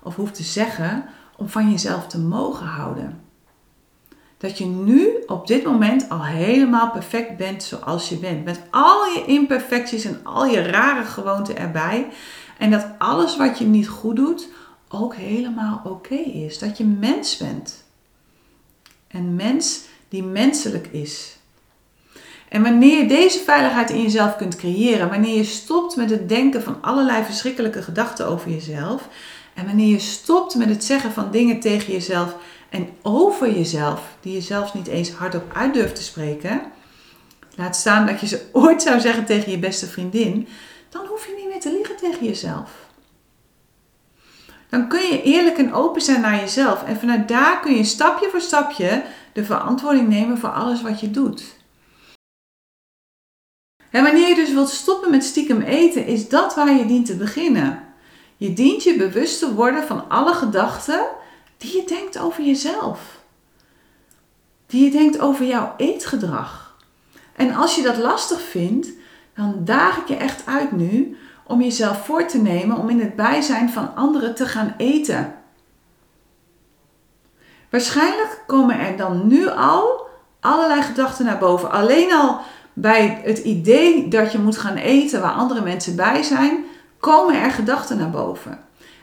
of 0.02 0.16
hoeft 0.16 0.34
te 0.34 0.42
zeggen 0.42 1.04
om 1.36 1.48
van 1.48 1.70
jezelf 1.70 2.06
te 2.06 2.18
mogen 2.18 2.66
houden. 2.66 3.20
Dat 4.36 4.58
je 4.58 4.64
nu 4.64 5.08
op 5.26 5.46
dit 5.46 5.64
moment 5.64 6.08
al 6.08 6.24
helemaal 6.24 6.90
perfect 6.90 7.36
bent 7.36 7.62
zoals 7.62 8.08
je 8.08 8.16
bent. 8.16 8.44
Met 8.44 8.60
al 8.70 9.04
je 9.04 9.24
imperfecties 9.26 10.04
en 10.04 10.20
al 10.24 10.46
je 10.46 10.62
rare 10.62 11.04
gewoonten 11.04 11.56
erbij. 11.56 12.08
En 12.58 12.70
dat 12.70 12.86
alles 12.98 13.36
wat 13.36 13.58
je 13.58 13.66
niet 13.66 13.88
goed 13.88 14.16
doet 14.16 14.48
ook 14.88 15.14
helemaal 15.14 15.80
oké 15.84 16.14
is. 16.14 16.58
Dat 16.58 16.78
je 16.78 16.84
mens 16.84 17.36
bent. 17.36 17.84
Een 19.08 19.34
mens 19.34 19.84
die 20.08 20.22
menselijk 20.22 20.86
is. 20.86 21.42
En 22.54 22.62
wanneer 22.62 22.98
je 22.98 23.06
deze 23.06 23.38
veiligheid 23.38 23.90
in 23.90 24.02
jezelf 24.02 24.36
kunt 24.36 24.56
creëren, 24.56 25.08
wanneer 25.08 25.36
je 25.36 25.44
stopt 25.44 25.96
met 25.96 26.10
het 26.10 26.28
denken 26.28 26.62
van 26.62 26.78
allerlei 26.80 27.24
verschrikkelijke 27.24 27.82
gedachten 27.82 28.26
over 28.26 28.50
jezelf, 28.50 29.08
en 29.54 29.66
wanneer 29.66 29.88
je 29.88 29.98
stopt 29.98 30.54
met 30.54 30.68
het 30.68 30.84
zeggen 30.84 31.12
van 31.12 31.30
dingen 31.30 31.60
tegen 31.60 31.92
jezelf 31.92 32.36
en 32.68 32.88
over 33.02 33.56
jezelf, 33.56 34.00
die 34.20 34.34
je 34.34 34.40
zelfs 34.40 34.74
niet 34.74 34.86
eens 34.86 35.10
hardop 35.10 35.52
uit 35.54 35.74
durft 35.74 35.94
te 35.94 36.02
spreken, 36.02 36.62
laat 37.54 37.76
staan 37.76 38.06
dat 38.06 38.20
je 38.20 38.26
ze 38.26 38.42
ooit 38.52 38.82
zou 38.82 39.00
zeggen 39.00 39.24
tegen 39.24 39.50
je 39.50 39.58
beste 39.58 39.86
vriendin, 39.86 40.48
dan 40.88 41.06
hoef 41.06 41.26
je 41.26 41.34
niet 41.36 41.48
meer 41.48 41.60
te 41.60 41.72
liegen 41.72 41.96
tegen 41.96 42.26
jezelf. 42.26 42.70
Dan 44.68 44.88
kun 44.88 45.02
je 45.02 45.22
eerlijk 45.22 45.58
en 45.58 45.72
open 45.72 46.02
zijn 46.02 46.20
naar 46.20 46.40
jezelf 46.40 46.84
en 46.84 46.96
vanuit 46.96 47.28
daar 47.28 47.60
kun 47.60 47.74
je 47.74 47.84
stapje 47.84 48.28
voor 48.30 48.40
stapje 48.40 49.02
de 49.32 49.44
verantwoording 49.44 50.08
nemen 50.08 50.38
voor 50.38 50.50
alles 50.50 50.82
wat 50.82 51.00
je 51.00 51.10
doet. 51.10 51.62
En 53.94 54.02
wanneer 54.02 54.28
je 54.28 54.34
dus 54.34 54.52
wilt 54.52 54.68
stoppen 54.68 55.10
met 55.10 55.24
stiekem 55.24 55.60
eten, 55.60 56.06
is 56.06 56.28
dat 56.28 56.54
waar 56.54 56.76
je 56.76 56.86
dient 56.86 57.06
te 57.06 57.16
beginnen. 57.16 57.84
Je 58.36 58.52
dient 58.52 58.82
je 58.82 58.96
bewust 58.96 59.38
te 59.38 59.54
worden 59.54 59.86
van 59.86 60.08
alle 60.08 60.34
gedachten 60.34 61.06
die 61.56 61.76
je 61.76 61.86
denkt 61.86 62.18
over 62.18 62.44
jezelf. 62.44 63.00
Die 64.66 64.84
je 64.84 64.90
denkt 64.90 65.20
over 65.20 65.46
jouw 65.46 65.74
eetgedrag. 65.76 66.76
En 67.36 67.54
als 67.54 67.74
je 67.74 67.82
dat 67.82 67.96
lastig 67.96 68.40
vindt, 68.40 68.88
dan 69.34 69.60
daag 69.64 69.96
ik 69.96 70.08
je 70.08 70.16
echt 70.16 70.46
uit 70.46 70.72
nu 70.72 71.16
om 71.46 71.62
jezelf 71.62 72.04
voor 72.04 72.26
te 72.26 72.38
nemen 72.38 72.76
om 72.76 72.90
in 72.90 73.00
het 73.00 73.16
bijzijn 73.16 73.70
van 73.70 73.94
anderen 73.94 74.34
te 74.34 74.46
gaan 74.46 74.74
eten. 74.76 75.34
Waarschijnlijk 77.70 78.42
komen 78.46 78.78
er 78.78 78.96
dan 78.96 79.26
nu 79.26 79.48
al 79.48 80.06
allerlei 80.40 80.82
gedachten 80.82 81.24
naar 81.24 81.38
boven. 81.38 81.70
Alleen 81.70 82.12
al 82.12 82.40
bij 82.74 83.20
het 83.24 83.38
idee 83.38 84.08
dat 84.08 84.32
je 84.32 84.38
moet 84.38 84.58
gaan 84.58 84.76
eten 84.76 85.20
waar 85.20 85.32
andere 85.32 85.62
mensen 85.62 85.96
bij 85.96 86.22
zijn, 86.22 86.64
komen 86.98 87.40
er 87.40 87.50
gedachten 87.50 87.98
naar 87.98 88.10
boven. 88.10 88.58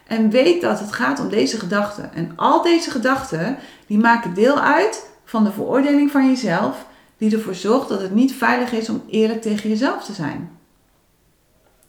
En 0.08 0.30
weet 0.30 0.62
dat 0.62 0.80
het 0.80 0.92
gaat 0.92 1.20
om 1.20 1.30
deze 1.30 1.60
gedachten. 1.60 2.14
En 2.14 2.32
al 2.36 2.62
deze 2.62 2.92
gedachten, 2.92 3.58
die 3.88 3.98
maken 3.98 4.34
deel 4.34 4.60
uit 4.60 5.10
van 5.26 5.44
de 5.44 5.52
veroordeling 5.52 6.12
van 6.12 6.28
jezelf, 6.28 6.86
die 7.18 7.36
ervoor 7.36 7.56
zorgt 7.56 7.90
dat 7.90 8.02
het 8.02 8.14
niet 8.14 8.34
veilig 8.34 8.72
is 8.72 8.90
om 8.90 9.04
eerlijk 9.10 9.42
tegen 9.42 9.70
jezelf 9.70 10.04
te 10.04 10.14
zijn. 10.14 10.52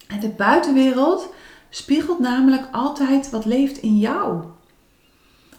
En 0.07 0.21
de 0.21 0.29
buitenwereld 0.29 1.35
spiegelt 1.71 2.18
namelijk 2.18 2.62
altijd 2.73 3.31
wat 3.31 3.45
leeft 3.45 3.79
in 3.79 3.99
jou. 3.99 4.42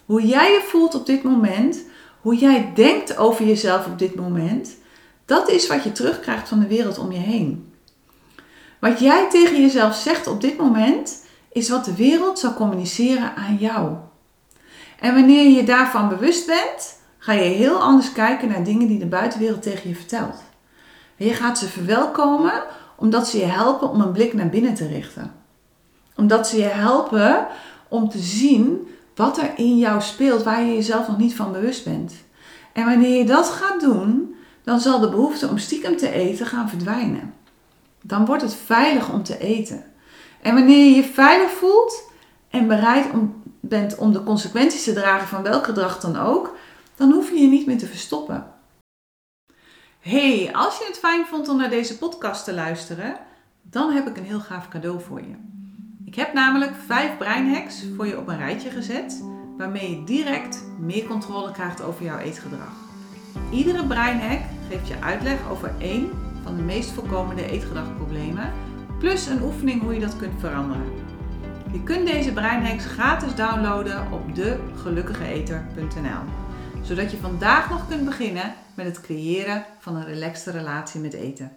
Hoe 0.05 0.27
jij 0.27 0.51
je 0.51 0.65
voelt 0.67 0.95
op 0.95 1.05
dit 1.05 1.23
moment, 1.23 1.81
hoe 2.21 2.35
jij 2.35 2.71
denkt 2.75 3.17
over 3.17 3.45
jezelf 3.45 3.85
op 3.85 3.99
dit 3.99 4.15
moment, 4.15 4.75
dat 5.25 5.49
is 5.49 5.67
wat 5.67 5.83
je 5.83 5.91
terugkrijgt 5.91 6.47
van 6.47 6.59
de 6.59 6.67
wereld 6.67 6.97
om 6.97 7.11
je 7.11 7.19
heen. 7.19 7.73
Wat 8.79 8.99
jij 8.99 9.29
tegen 9.29 9.61
jezelf 9.61 9.95
zegt 9.95 10.27
op 10.27 10.41
dit 10.41 10.57
moment, 10.57 11.25
is 11.51 11.69
wat 11.69 11.85
de 11.85 11.95
wereld 11.95 12.39
zal 12.39 12.53
communiceren 12.53 13.35
aan 13.35 13.55
jou. 13.55 13.95
En 14.99 15.13
wanneer 15.13 15.49
je 15.49 15.63
daarvan 15.63 16.09
bewust 16.09 16.47
bent, 16.47 16.97
ga 17.17 17.33
je 17.33 17.49
heel 17.49 17.81
anders 17.81 18.11
kijken 18.11 18.47
naar 18.47 18.63
dingen 18.63 18.87
die 18.87 18.99
de 18.99 19.05
buitenwereld 19.05 19.61
tegen 19.61 19.89
je 19.89 19.95
vertelt. 19.95 20.35
Je 21.15 21.33
gaat 21.33 21.57
ze 21.57 21.67
verwelkomen 21.67 22.63
omdat 22.95 23.27
ze 23.27 23.37
je 23.37 23.45
helpen 23.45 23.89
om 23.89 24.01
een 24.01 24.11
blik 24.11 24.33
naar 24.33 24.49
binnen 24.49 24.73
te 24.73 24.87
richten. 24.87 25.33
Omdat 26.15 26.47
ze 26.47 26.57
je 26.57 26.63
helpen 26.63 27.47
om 27.87 28.09
te 28.09 28.19
zien 28.19 28.87
wat 29.15 29.37
er 29.37 29.51
in 29.55 29.77
jou 29.77 30.01
speelt 30.01 30.43
waar 30.43 30.63
je 30.63 30.73
jezelf 30.73 31.07
nog 31.07 31.17
niet 31.17 31.35
van 31.35 31.51
bewust 31.51 31.83
bent. 31.83 32.13
En 32.73 32.85
wanneer 32.85 33.17
je 33.17 33.25
dat 33.25 33.49
gaat 33.49 33.79
doen, 33.81 34.32
dan 34.63 34.79
zal 34.79 34.99
de 34.99 35.09
behoefte 35.09 35.47
om 35.47 35.57
stiekem 35.57 35.97
te 35.97 36.11
eten 36.11 36.45
gaan 36.45 36.69
verdwijnen. 36.69 37.33
Dan 38.01 38.25
wordt 38.25 38.41
het 38.41 38.55
veilig 38.55 39.11
om 39.11 39.23
te 39.23 39.37
eten. 39.37 39.83
En 40.41 40.53
wanneer 40.53 40.85
je 40.85 40.95
je 40.95 41.03
veilig 41.03 41.51
voelt 41.51 42.03
en 42.49 42.67
bereid 42.67 43.05
bent 43.59 43.95
om 43.95 44.13
de 44.13 44.23
consequenties 44.23 44.83
te 44.83 44.93
dragen 44.93 45.27
van 45.27 45.43
welk 45.43 45.65
gedrag 45.65 45.99
dan 45.99 46.17
ook, 46.17 46.55
dan 46.95 47.11
hoef 47.11 47.29
je 47.29 47.39
je 47.39 47.47
niet 47.47 47.65
meer 47.65 47.77
te 47.77 47.87
verstoppen. 47.87 48.47
Hey, 49.99 50.49
als 50.53 50.77
je 50.77 50.85
het 50.87 50.97
fijn 50.97 51.25
vond 51.25 51.49
om 51.49 51.57
naar 51.57 51.69
deze 51.69 51.97
podcast 51.97 52.43
te 52.43 52.53
luisteren, 52.53 53.17
dan 53.61 53.91
heb 53.91 54.07
ik 54.07 54.17
een 54.17 54.25
heel 54.25 54.39
gaaf 54.39 54.67
cadeau 54.67 55.01
voor 55.01 55.19
je. 55.19 55.35
Ik 56.05 56.15
heb 56.15 56.33
namelijk 56.33 56.71
vijf 56.85 57.17
breinhacks 57.17 57.83
voor 57.95 58.07
je 58.07 58.17
op 58.17 58.27
een 58.27 58.37
rijtje 58.37 58.69
gezet, 58.69 59.23
waarmee 59.57 59.89
je 59.89 60.03
direct 60.03 60.63
meer 60.79 61.05
controle 61.05 61.51
krijgt 61.51 61.81
over 61.81 62.05
jouw 62.05 62.17
eetgedrag. 62.17 62.82
Iedere 63.51 63.85
breinhack 63.85 64.41
geeft 64.69 64.87
je 64.87 65.01
uitleg 65.01 65.49
over 65.49 65.71
één 65.77 66.09
van 66.43 66.55
de 66.55 66.61
meest 66.61 66.89
voorkomende 66.89 67.49
eetgedragproblemen, 67.49 68.51
plus 68.99 69.25
een 69.25 69.43
oefening 69.43 69.81
hoe 69.81 69.93
je 69.93 69.99
dat 69.99 70.17
kunt 70.17 70.39
veranderen. 70.39 70.91
Je 71.71 71.83
kunt 71.83 72.07
deze 72.07 72.33
breinhacks 72.33 72.85
gratis 72.85 73.35
downloaden 73.35 74.11
op 74.11 74.35
degelukkigeeter.nl, 74.35 76.23
zodat 76.81 77.11
je 77.11 77.17
vandaag 77.17 77.69
nog 77.69 77.87
kunt 77.87 78.05
beginnen 78.05 78.53
met 78.73 78.85
het 78.85 79.01
creëren 79.01 79.65
van 79.79 79.95
een 79.95 80.05
relaxte 80.05 80.51
relatie 80.51 81.01
met 81.01 81.13
eten. 81.13 81.51